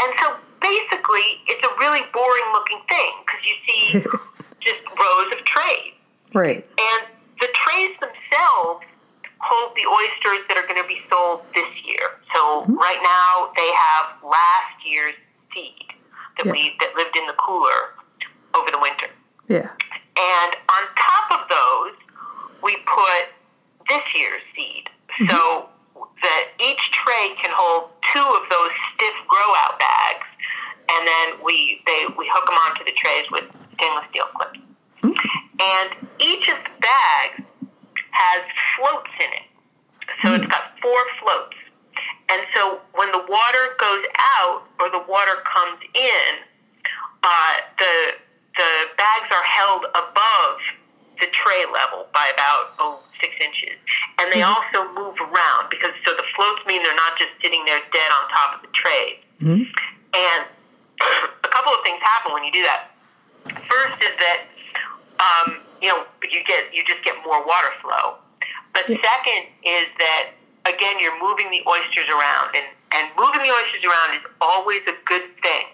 [0.00, 3.80] And so basically, it's a really boring looking thing because you see
[4.64, 5.92] just rows of trays.
[6.32, 6.64] Right.
[6.64, 7.00] And
[7.40, 8.88] the trays themselves
[9.44, 12.16] hold the oysters that are going to be sold this year.
[12.32, 12.74] So mm-hmm.
[12.80, 15.14] right now they have last year's
[15.52, 15.92] seed
[16.38, 16.52] that yeah.
[16.52, 17.92] we that lived in the cooler
[18.56, 19.12] over the winter.
[19.48, 19.68] Yeah.
[20.16, 21.94] And on top of those,
[22.62, 23.28] we put
[23.88, 24.88] this year's seed.
[25.20, 25.28] Mm-hmm.
[25.28, 30.26] So that each tray can hold two of those stiff grow out bags
[30.88, 34.58] and then we they we hook them onto the trays with stainless steel clips.
[35.02, 35.28] Mm-hmm.
[35.60, 35.88] And
[36.20, 37.44] each of the bags
[38.10, 38.42] has
[38.76, 39.48] floats in it,
[40.22, 40.42] so mm-hmm.
[40.42, 41.56] it's got four floats.
[42.28, 44.04] And so when the water goes
[44.40, 46.30] out or the water comes in,
[47.22, 47.94] uh, the
[48.56, 50.58] the bags are held above
[51.20, 53.78] the tray level by about oh six inches.
[54.18, 57.80] And they also move around because so the floats mean they're not just sitting there
[57.92, 59.18] dead on top of the trays.
[60.14, 60.42] And
[61.44, 62.90] a couple of things happen when you do that.
[63.68, 64.38] First is that
[65.20, 68.18] um, you know you get you just get more water flow.
[68.72, 70.34] But second is that
[70.66, 74.96] again you're moving the oysters around, and and moving the oysters around is always a
[75.04, 75.66] good thing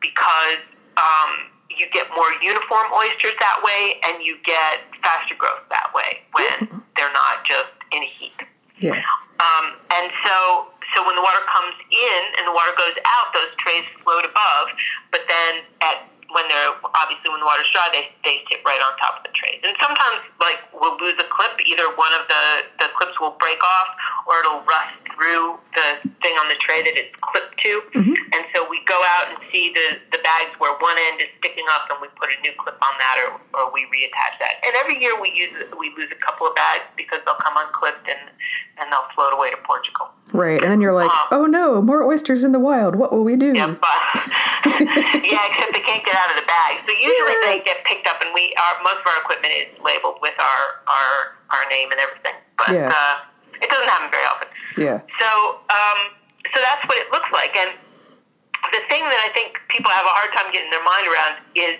[0.00, 0.62] because
[0.96, 6.24] um, you get more uniform oysters that way, and you get faster growth that way
[6.32, 8.40] when they're not just in a heap.
[8.80, 9.00] Yeah.
[9.40, 13.52] Um, and so, so when the water comes in and the water goes out, those
[13.58, 14.68] trays float above.
[15.10, 18.96] But then, at when they're obviously when the water's dry, they they sit right on
[18.98, 19.62] top of the trays.
[19.62, 21.54] And sometimes, like we'll lose a clip.
[21.62, 22.44] Either one of the
[22.82, 23.88] the clips will break off,
[24.26, 25.88] or it'll rust through the
[26.20, 27.72] thing on the tray that it's clipped to.
[27.94, 28.16] Mm-hmm.
[28.34, 31.66] And so we go out and see the the bags where one end is sticking
[31.72, 34.60] up, and we put a new clip on that, or or we reattach that.
[34.66, 38.08] And every year we use we lose a couple of bags because they'll come unclipped
[38.10, 38.30] and
[38.78, 40.10] and they'll float away to Portugal.
[40.32, 40.60] Right.
[40.62, 42.96] And then you're like, um, oh no, more oysters in the wild.
[42.96, 43.54] What will we do?
[43.54, 43.74] Yeah,
[44.66, 46.80] except they can't get out of the bag.
[46.88, 47.46] So usually Yeah.
[47.52, 50.62] they get picked up, and we our most of our equipment is labeled with our
[50.88, 52.34] our our name and everything.
[52.58, 52.90] But Yeah.
[52.90, 53.16] uh,
[53.62, 54.48] it doesn't happen very often.
[54.76, 55.00] Yeah.
[55.20, 55.98] So um,
[56.54, 57.54] so that's what it looks like.
[57.56, 57.70] And
[58.72, 61.76] the thing that I think people have a hard time getting their mind around is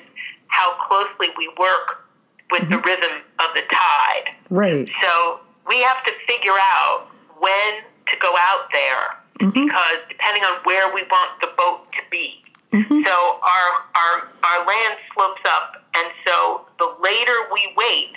[0.49, 2.05] how closely we work
[2.51, 4.37] with the rhythm of the tide.
[4.51, 4.89] Right.
[5.03, 7.09] So we have to figure out
[7.41, 12.43] when to go out there because depending on where we want the boat to be.
[12.73, 13.01] Mm-hmm.
[13.05, 14.14] So our our
[14.45, 18.12] our land slopes up, and so the later we wait,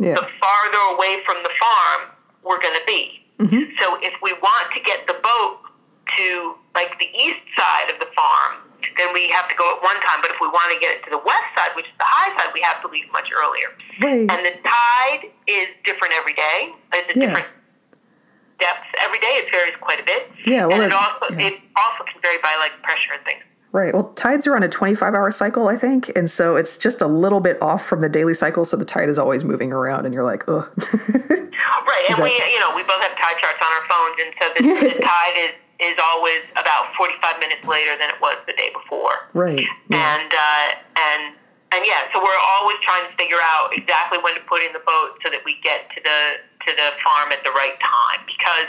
[0.00, 0.14] Yeah.
[0.14, 2.10] the farther away from the farm
[2.42, 3.22] we're going to be.
[3.38, 3.76] Mm-hmm.
[3.78, 5.58] So if we want to get the boat
[6.18, 8.64] to like the east side of the farm,
[8.98, 10.18] then we have to go at one time.
[10.22, 12.32] But if we want to get it to the west side, which is the high
[12.36, 13.68] side, we have to leave much earlier.
[14.02, 14.26] Right.
[14.26, 16.72] And the tide is different every day.
[16.94, 17.26] It's a Yeah.
[17.26, 17.48] different
[18.58, 19.32] depth every day.
[19.44, 20.30] It varies quite a bit.
[20.46, 21.46] Yeah, well, and it it- also yeah.
[21.48, 23.42] it also can vary by like pressure and things.
[23.72, 23.94] Right.
[23.94, 26.12] Well, tides are on a 25 hour cycle, I think.
[26.14, 28.66] And so it's just a little bit off from the daily cycle.
[28.66, 30.70] So the tide is always moving around and you're like, ugh.
[31.82, 34.44] Right, and we you know we both have tide charts on our phones, and so
[34.56, 34.62] the,
[34.98, 38.70] the tide is is always about forty five minutes later than it was the day
[38.74, 39.14] before.
[39.32, 39.62] right.
[39.88, 40.18] Yeah.
[40.18, 40.66] and uh,
[40.98, 41.22] and
[41.72, 44.82] and yeah, so we're always trying to figure out exactly when to put in the
[44.84, 46.18] boat so that we get to the
[46.66, 48.20] to the farm at the right time.
[48.26, 48.68] Because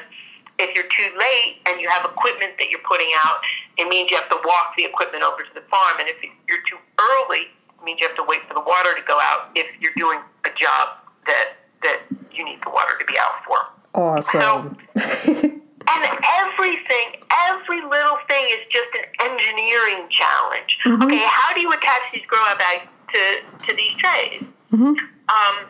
[0.60, 3.42] if you're too late and you have equipment that you're putting out,
[3.78, 6.00] it means you have to walk the equipment over to the farm.
[6.00, 9.02] And if you're too early, it means you have to wait for the water to
[9.08, 9.50] go out.
[9.56, 12.00] If you're doing a job that that
[12.32, 13.58] you need the water to be out for.
[13.94, 14.78] Awesome.
[15.86, 20.80] And everything, every little thing is just an engineering challenge.
[20.86, 24.46] Okay, how do you attach these grow out bags to, to these trays?
[24.72, 25.66] Um,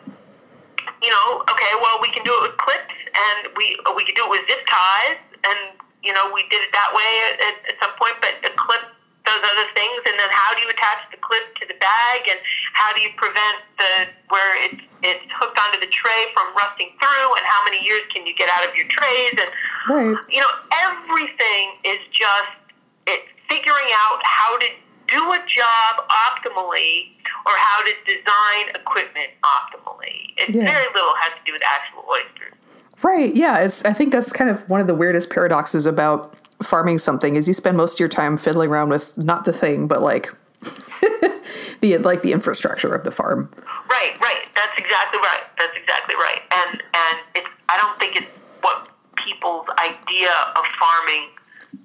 [1.02, 4.24] you know, okay, well, we can do it with clips, and we we can do
[4.26, 7.96] it with zip ties, and you know, we did it that way at, at, some
[7.96, 8.12] point.
[8.20, 8.84] But a clip
[9.24, 12.38] does other things, and then how do you attach the clip to the bag, and
[12.76, 17.28] how do you prevent the where it's it's hooked onto the tray from rusting through,
[17.40, 19.50] and how many years can you get out of your trays, and
[19.88, 20.16] right.
[20.28, 20.52] you know,
[20.84, 22.52] everything is just
[23.08, 24.68] it's figuring out how to
[25.08, 27.10] do a job optimally
[27.46, 30.32] or how to design equipment optimally.
[30.36, 30.64] It Yeah.
[30.64, 32.54] very little has to do with actual oysters.
[33.02, 33.34] Right.
[33.34, 33.58] Yeah.
[33.58, 33.84] It's.
[33.84, 37.54] I think that's kind of one of the weirdest paradoxes about farming something is you
[37.54, 40.32] spend most of your time fiddling around with not the thing, but like
[41.80, 43.50] the like the infrastructure of the farm.
[43.90, 44.46] Right, right.
[44.54, 45.42] That's exactly right.
[45.58, 46.40] That's exactly right.
[46.56, 48.30] And and it's I don't think it's
[48.62, 51.28] what people's idea of farming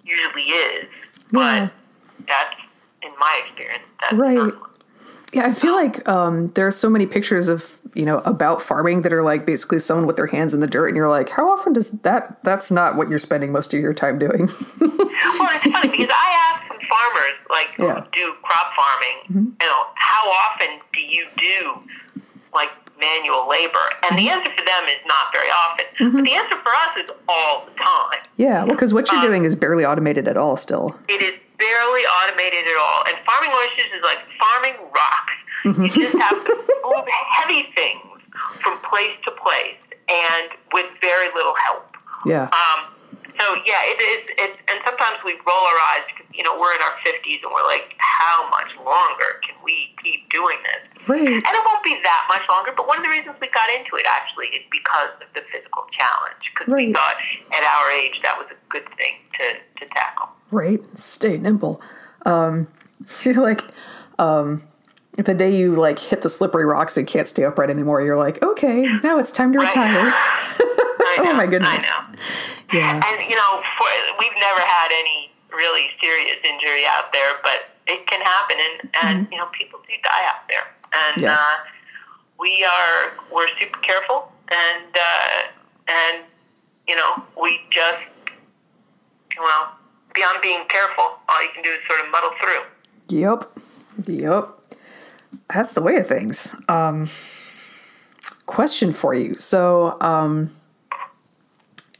[0.04, 0.86] usually is,
[1.32, 1.68] Yeah.
[1.68, 1.74] but
[2.28, 2.62] that's
[3.04, 3.84] in my experience.
[4.02, 4.54] That's Right.
[5.32, 9.02] Yeah, I feel like um, there are so many pictures of you know about farming
[9.04, 11.50] that are like basically someone with their hands in the dirt, and you're like, how
[11.52, 12.42] often does that?
[12.44, 14.50] That's not what you're spending most of your time doing.
[15.38, 17.86] Well, it's funny because I ask some farmers, like Yeah.
[17.86, 18.06] Mm-hmm.
[18.06, 21.80] who do crop farming, you know, how often do you do
[22.54, 22.70] like
[23.00, 23.78] manual labor?
[24.04, 24.40] And the Mm-hmm.
[24.40, 25.86] answer for them is not very often.
[26.16, 28.20] But the answer for us is all the time.
[28.38, 30.58] yeah, well, because what you're Um, doing is barely automated at all.
[30.58, 33.04] Still, It is barely automated at all.
[33.08, 35.36] And farming oysters is like farming rocks.
[35.66, 36.54] You just have to
[36.88, 37.06] move
[37.36, 38.24] heavy things
[38.64, 41.86] from place to place and with very little help.
[42.26, 42.96] yeah, Um,
[43.38, 44.22] so yeah, it is.
[44.40, 47.52] It's and sometimes we roll our eyes because you know we're in our fifties and
[47.52, 51.08] we're like, how much longer can we keep doing this?
[51.08, 52.72] right, And it won't be that much longer.
[52.76, 55.88] But one of the reasons we got into it actually is because of the physical
[55.96, 56.40] challenge.
[56.52, 57.16] Because we thought
[57.56, 59.46] at our age that was a good thing to
[59.80, 60.28] to tackle.
[60.52, 60.82] Right.
[61.00, 61.82] Stay nimble.
[62.26, 62.68] Um,
[63.26, 63.62] like,
[64.18, 64.64] um,
[65.14, 68.42] the day you like hit the slippery rocks and can't stay upright anymore, you're like,
[68.44, 70.14] okay, now it's time to retire.
[71.22, 71.84] Oh my goodness.
[71.86, 72.20] I know.
[72.72, 72.94] yeah.
[73.04, 73.88] And you know, for,
[74.20, 79.28] we've never had any really serious injury out there, but it can happen, and and
[79.32, 81.24] you know, people do die out there, and Mm-hmm.
[81.24, 81.34] Yeah.
[81.36, 81.58] uh,
[82.40, 85.42] we are we're super careful, and uh,
[85.90, 86.24] and
[86.88, 88.04] you know, we just
[89.38, 89.76] well
[90.14, 93.18] beyond being careful, all you can do is sort of muddle through.
[93.18, 93.52] Yep.
[94.08, 94.50] Yep.
[95.54, 96.56] That's the way of things.
[96.68, 97.10] Um,
[98.46, 99.36] question for you.
[99.36, 100.50] So, um,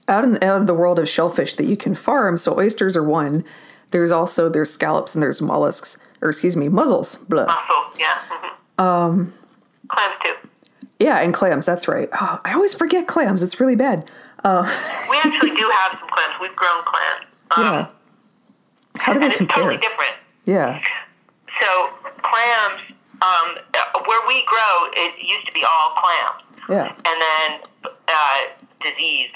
[0.08, 3.04] out in out of the world of shellfish that you can farm, so oysters are
[3.04, 3.44] one.
[3.92, 7.16] There's also there's scallops and there's mollusks, or excuse me, mussels.
[7.16, 7.46] Blah.
[7.46, 8.20] Mussel, yeah.
[8.28, 9.34] hmm Um,
[9.88, 10.34] clams too.
[11.00, 11.66] Yeah, and clams.
[11.66, 12.10] That's right.
[12.20, 13.44] Oh, I always forget clams.
[13.44, 14.10] It's really bad.
[14.44, 16.34] We actually do have some clams.
[16.42, 17.26] We've grown clams.
[17.52, 17.88] Um, Yeah.
[19.00, 19.64] How do they and it's compare?
[19.64, 20.16] totally different.
[20.46, 20.82] Yeah.
[21.62, 21.90] So
[22.22, 22.82] clams,
[23.22, 23.58] um,
[24.06, 26.88] where we grow, it used to be all clams, Yeah.
[27.06, 27.48] and then
[28.08, 28.40] uh,
[28.82, 29.30] disease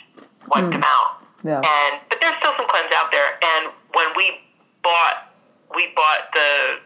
[0.47, 1.23] wiped them out.
[1.43, 1.59] Yeah.
[1.59, 3.37] And but there's still some clams out there.
[3.43, 4.39] And when we
[4.83, 5.31] bought,
[5.75, 6.79] we bought the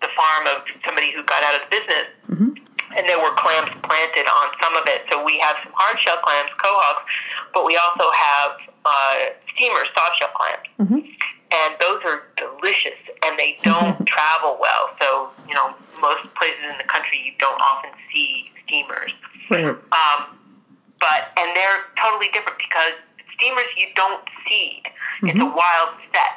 [0.00, 2.06] the farm of somebody who got out of the business.
[2.30, 2.50] Mm-hmm.
[2.96, 6.18] And there were clams planted on some of it, so we have some hard shell
[6.24, 7.02] clams, quahogs,
[7.54, 8.50] but we also have
[8.84, 9.16] uh,
[9.54, 11.06] steamer soft shell clams Mm-hmm.
[11.52, 14.90] And those are delicious and they don't travel well.
[15.00, 19.12] So, you know, most places in the country you don't often see steamers.
[19.50, 19.64] Right.
[19.66, 20.38] Um,
[21.00, 22.92] but, and they're totally different because
[23.36, 24.82] steamers you don't seed.
[25.22, 26.34] It's a wild set.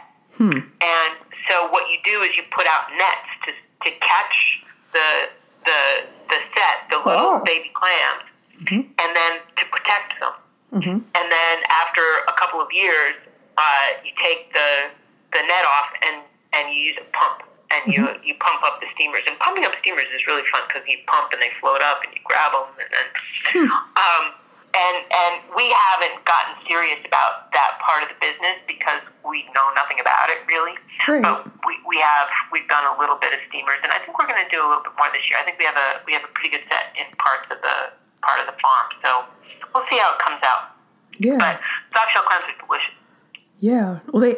[0.82, 1.14] And
[1.50, 3.52] so what you do is you put out nets to,
[3.90, 5.30] to catch the,
[5.66, 5.80] the,
[6.30, 7.44] the set, the little Oh.
[7.46, 8.24] baby clams,
[8.98, 10.34] and then to protect them.
[11.14, 13.14] And then after a couple of years,
[13.58, 13.62] uh,
[14.04, 14.90] you take the
[15.34, 16.18] the net off and
[16.54, 19.26] and you use a pump and you you pump up the steamers.
[19.26, 22.14] And pumping up steamers is really fun because you pump and they float up and
[22.14, 23.08] you grab them and then
[23.98, 24.24] um,
[24.74, 29.66] and and we haven't gotten serious about that part of the business because we know
[29.74, 30.78] nothing about it really.
[31.10, 31.22] Right.
[31.22, 34.30] But we, we have we've done a little bit of steamers and I think we're
[34.30, 35.42] going to do a little bit more this year.
[35.42, 37.94] I think we have a we have a pretty good set in parts of the
[38.22, 38.88] part of the farm.
[39.02, 39.10] So
[39.74, 40.74] we'll see how it comes out.
[41.22, 41.38] Yeah.
[41.38, 41.62] But
[41.94, 42.98] soft shell clams are delicious.
[43.64, 44.00] Yeah.
[44.12, 44.36] Well, they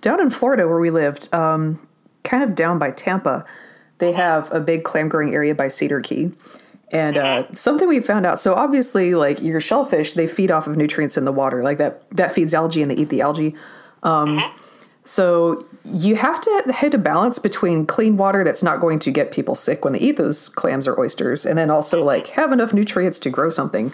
[0.00, 1.84] down in Florida where we lived, um,
[2.22, 3.44] kind of down by Tampa,
[3.98, 6.30] they have a big clam growing area by Cedar Key.
[6.92, 8.40] And uh, something we found out.
[8.40, 12.08] So obviously, like your shellfish, they feed off of nutrients in the water, like that.
[12.12, 13.56] That feeds algae, and they eat the algae.
[14.04, 14.40] Um,
[15.08, 19.32] So you have to hit a balance between clean water that's not going to get
[19.32, 22.72] people sick when they eat those clams or oysters, and then also like have enough
[22.72, 23.92] nutrients to grow something.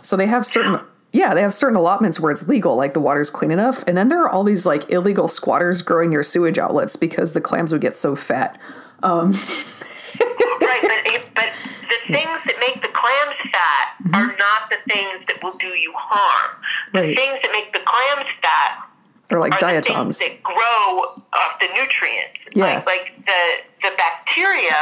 [0.00, 0.80] So they have certain
[1.14, 4.08] yeah, they have certain allotments where it's legal, like the water's clean enough, and then
[4.08, 7.80] there are all these like illegal squatters growing near sewage outlets because the clams would
[7.80, 8.58] get so fat.
[9.02, 9.30] Um.
[10.60, 11.50] right, but, it, but
[11.88, 15.92] the things that make the clams fat are not the things that will do you
[15.94, 16.56] harm.
[16.92, 17.16] The Right.
[17.16, 18.84] things that make the clams fat
[19.28, 20.18] They're like are the things diatoms.
[20.18, 22.38] that grow off the nutrients.
[22.54, 22.64] Yeah.
[22.82, 23.42] Like, like the
[23.82, 24.76] the bacteria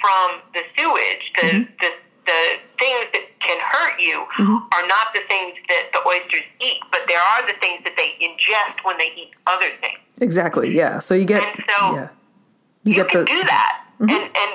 [0.00, 1.72] from the sewage, the, Mm-hmm.
[1.80, 1.90] the
[2.26, 2.40] the
[2.78, 4.24] things that can hurt you
[4.72, 8.14] are not the things that the oysters eat, but there are the things that they
[8.20, 9.98] ingest when they eat other things.
[10.20, 10.74] Exactly.
[10.74, 10.98] Yeah.
[11.00, 12.08] So you get And so- yeah,
[12.84, 13.80] you, You get can the do that.
[14.00, 14.50] And and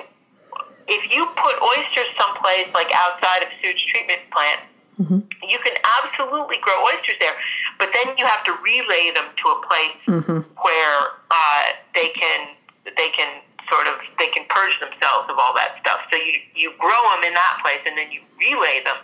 [0.88, 4.62] if you put oysters someplace like outside of sewage treatment plant,
[5.00, 5.20] Mm-hmm.
[5.48, 7.32] you can absolutely grow oysters there.
[7.78, 10.40] But then you have to relay them to a place Mm-hmm.
[10.60, 11.00] where
[11.32, 11.64] uh,
[11.96, 12.50] they can
[12.98, 13.40] they can
[13.72, 16.00] sort of they can purge themselves of all that stuff.
[16.12, 18.98] So you you grow them in that place, and then you relay them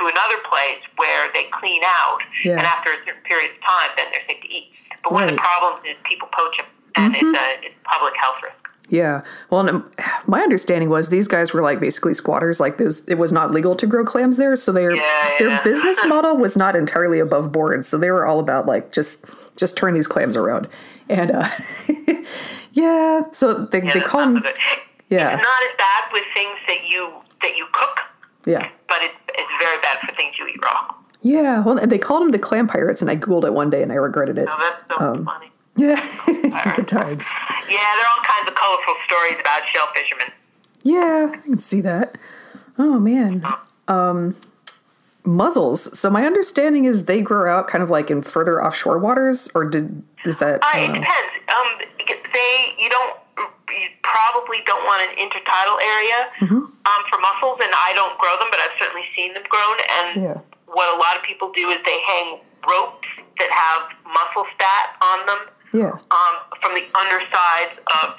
[0.00, 2.18] to another place where they clean out.
[2.44, 2.58] Yeah.
[2.58, 4.68] And after a certain period of time, then they're safe to eat.
[5.02, 5.44] But one of the Mm-hmm.
[5.44, 8.56] problems is people poach them, and it's a it's a public health risk.
[8.88, 9.22] yeah.
[9.50, 9.90] Well, um,
[10.26, 12.58] my understanding was these guys were like basically squatters.
[12.60, 15.62] Like this, it was not legal to grow clams there, so their Yeah, their yeah.
[15.62, 17.84] business model was not entirely above board.
[17.84, 19.24] So they were all about like just
[19.56, 20.68] just turn these clams around,
[21.08, 21.48] and uh,
[22.76, 23.22] yeah.
[23.32, 24.42] So they Yeah, they call them
[25.08, 25.34] yeah.
[25.34, 27.12] It's not as bad with things that you
[27.42, 28.00] that you cook,
[28.44, 28.68] yeah.
[28.88, 30.94] but it's it's very bad for things you eat raw.
[31.22, 33.90] Yeah, well, they called them the clam pirates, and I googled it one day, and
[33.90, 34.46] I regretted it.
[34.48, 35.50] So that's so Um, funny.
[35.76, 35.96] Yeah,
[36.76, 37.28] good times.
[37.68, 40.32] Yeah, there are all kinds of colorful stories about shell fishermen.
[40.82, 42.16] Yeah, I can see that.
[42.78, 43.44] Oh man,
[43.88, 44.36] um,
[45.24, 45.98] mussels.
[45.98, 49.64] So my understanding is they grow out kind of like in further offshore waters, or
[49.64, 50.62] did is that?
[50.62, 51.08] Uh, it depends.
[51.48, 51.80] Um,
[52.36, 53.16] they you don't
[53.72, 56.62] you probably don't want an intertidal area Mm-hmm.
[56.68, 59.76] um, for mussels, and I don't grow them, but I've certainly seen them grown.
[60.00, 60.38] And Yeah.
[60.70, 63.08] what a lot of people do is they hang ropes
[63.40, 65.40] that have mussel stat on them
[65.72, 65.92] Yeah.
[66.12, 67.74] um, from the undersides
[68.04, 68.14] of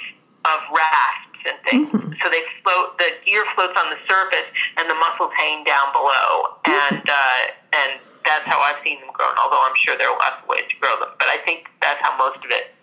[0.45, 1.23] of rafts.
[1.47, 1.87] and things.
[2.21, 2.97] So they float.
[2.99, 7.41] The gear floats on the surface, and the mussels hang down below, and uh,
[7.71, 7.91] and
[8.25, 9.31] that's how I've seen them grown.
[9.39, 12.01] Although I'm sure there are lots of ways to grow them, but I think that's
[12.03, 12.75] how most of it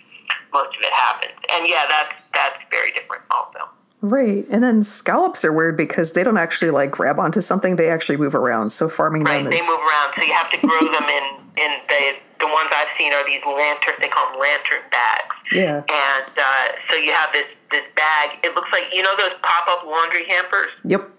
[0.55, 1.35] most of it happens.
[1.53, 3.69] And yeah, that's that's very different also.
[4.01, 4.45] Right.
[4.53, 8.19] And then scallops are weird because they don't actually like grab onto something, they actually
[8.19, 8.71] move around.
[8.71, 11.25] So farming Right, them they move around, so you have to grow them in
[11.57, 12.03] in the
[12.45, 13.95] the ones I've seen are these lantern.
[14.01, 15.35] They call them lantern bags.
[15.53, 15.81] Yeah.
[15.89, 18.39] And uh, so you have this this bag.
[18.45, 20.71] It looks like you know those pop up laundry hampers.
[20.85, 21.11] Yep.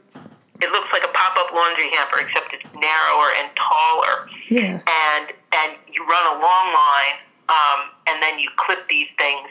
[0.61, 4.29] It looks like a pop up laundry hamper, except it's narrower and taller.
[4.49, 4.79] Yeah.
[4.86, 7.17] And and you run a long line,
[7.50, 9.48] um, and then you clip these things.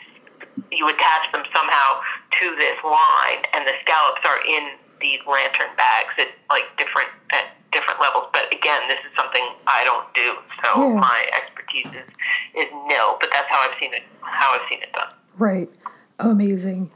[0.71, 2.01] You attach them somehow
[2.41, 4.71] to this line, and the scallops are in
[5.01, 8.27] these lantern bags at like different at different levels.
[8.33, 11.01] But again, this is something I don't do, so Yeah.
[11.01, 12.09] my expertise is,
[12.55, 13.17] is nil.
[13.21, 14.03] But that's how I've seen it.
[14.23, 15.09] How I've seen it done.
[15.39, 15.69] Right.
[16.21, 16.91] Oh, amazing.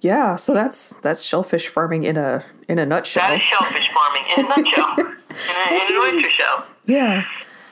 [0.00, 3.32] Yeah, so that's that's shellfish farming in a in a nutshell.
[3.32, 6.66] is shellfish farming in a nutshell, in a, in an oyster shell.
[6.86, 7.24] Yeah.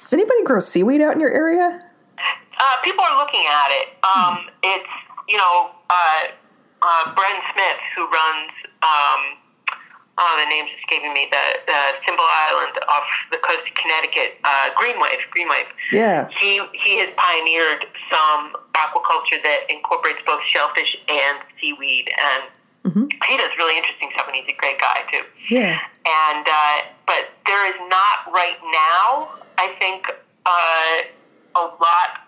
[0.02, 1.84] Does anybody grow seaweed out in your area?
[2.62, 3.88] Uh, people are looking at it.
[4.06, 4.92] Um, it's
[5.28, 6.22] you know uh,
[6.82, 8.52] uh, Bren Smith who runs.
[8.86, 9.20] Um,
[10.18, 11.26] oh, the name's escaping me.
[11.30, 14.38] The the Thimble Island off the coast of Connecticut.
[14.44, 15.26] Uh, Greenwave.
[15.34, 15.66] Greenwave.
[15.90, 16.28] Yeah.
[16.40, 22.44] He he has pioneered some aquaculture that incorporates both shellfish and seaweed, and
[23.28, 24.26] he does really interesting stuff.
[24.26, 25.78] And he's a great guy too Yeah.
[26.06, 29.30] and uh, but there is not right now.
[29.58, 30.10] I think
[30.46, 31.02] uh,
[31.54, 32.21] a lot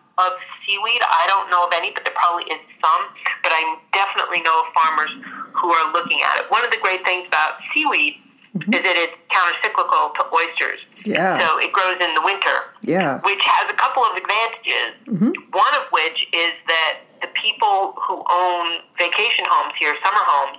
[0.66, 1.00] seaweed.
[1.04, 3.02] I don't know of any, but there probably is some.
[3.42, 5.12] But I definitely know of farmers
[5.52, 6.50] who are looking at it.
[6.50, 8.18] One of the great things about seaweed
[8.56, 8.72] mm-hmm.
[8.72, 10.80] is that it's countercyclical to oysters.
[11.04, 11.38] Yeah.
[11.38, 13.20] So it grows in the winter Yeah.
[13.20, 14.92] which has a couple of advantages.
[15.06, 15.32] Mm-hmm.
[15.52, 20.58] One of which is that the people who own vacation homes here, summer homes,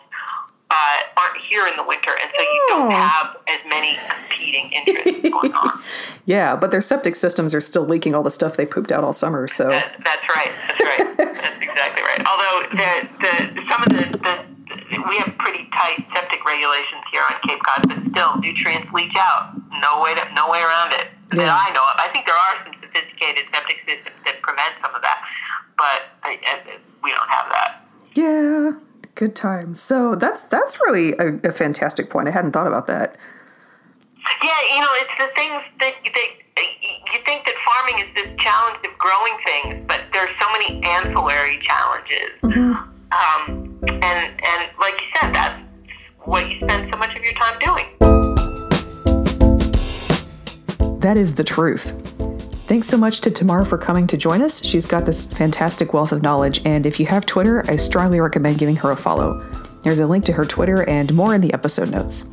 [0.72, 2.95] uh, aren't here in the winter, and so you don't Oh.
[2.95, 5.82] have as many competing interests going on.
[6.26, 9.13] Yeah, but their septic systems are still leaking all the stuff they pooped out all
[9.13, 10.51] summer, so That, that's right.
[10.68, 11.18] That's right.
[11.18, 12.22] That's exactly right.
[12.26, 14.45] Although the, the some of the, the
[15.07, 19.53] we have pretty tight septic regulations here on Cape Cod, but still nutrients leach out.
[19.82, 21.07] No way to, no way around it
[21.38, 21.95] that I know of.
[22.01, 25.22] I think there are some sophisticated septic systems that prevent some of that,
[25.78, 26.61] but I, I,
[27.03, 27.86] we don't have that.
[28.16, 28.72] yeah,
[29.16, 29.82] good times.
[29.82, 32.28] So that's that's really a, a fantastic point.
[32.28, 33.16] I hadn't thought about that.
[34.43, 36.30] Yeah, you know, it's the things that, that
[37.13, 41.59] you think that farming is this challenge of growing things, but there's so many ancillary
[41.63, 42.32] challenges.
[42.43, 45.61] Um, and and like you said, that's
[46.22, 47.86] what you spend so much of your time doing.
[50.99, 52.14] That is the truth.
[52.68, 54.63] Thanks so much to Tamar for coming to join us.
[54.66, 58.57] She's got this fantastic wealth of knowledge, and if you have Twitter, I strongly recommend
[58.57, 59.39] giving her a follow.
[59.84, 62.26] There's a link to her Twitter and more in the episode notes.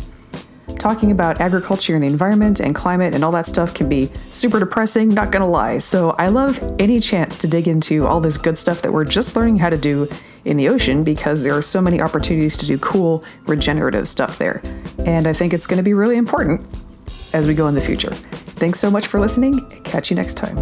[0.78, 4.59] Talking about agriculture and the environment and climate and all that stuff can be super
[4.59, 5.76] depressing, not gonna lie.
[5.76, 9.37] So I love any chance to dig into all this good stuff that we're just
[9.37, 10.09] learning how to do
[10.47, 14.62] in the ocean because there are so many opportunities to do cool, regenerative stuff there.
[15.05, 16.66] And I think it's gonna be really important
[17.33, 18.14] as we go in the future.
[18.57, 19.66] Thanks so much for listening.
[19.83, 20.57] Catch you next time.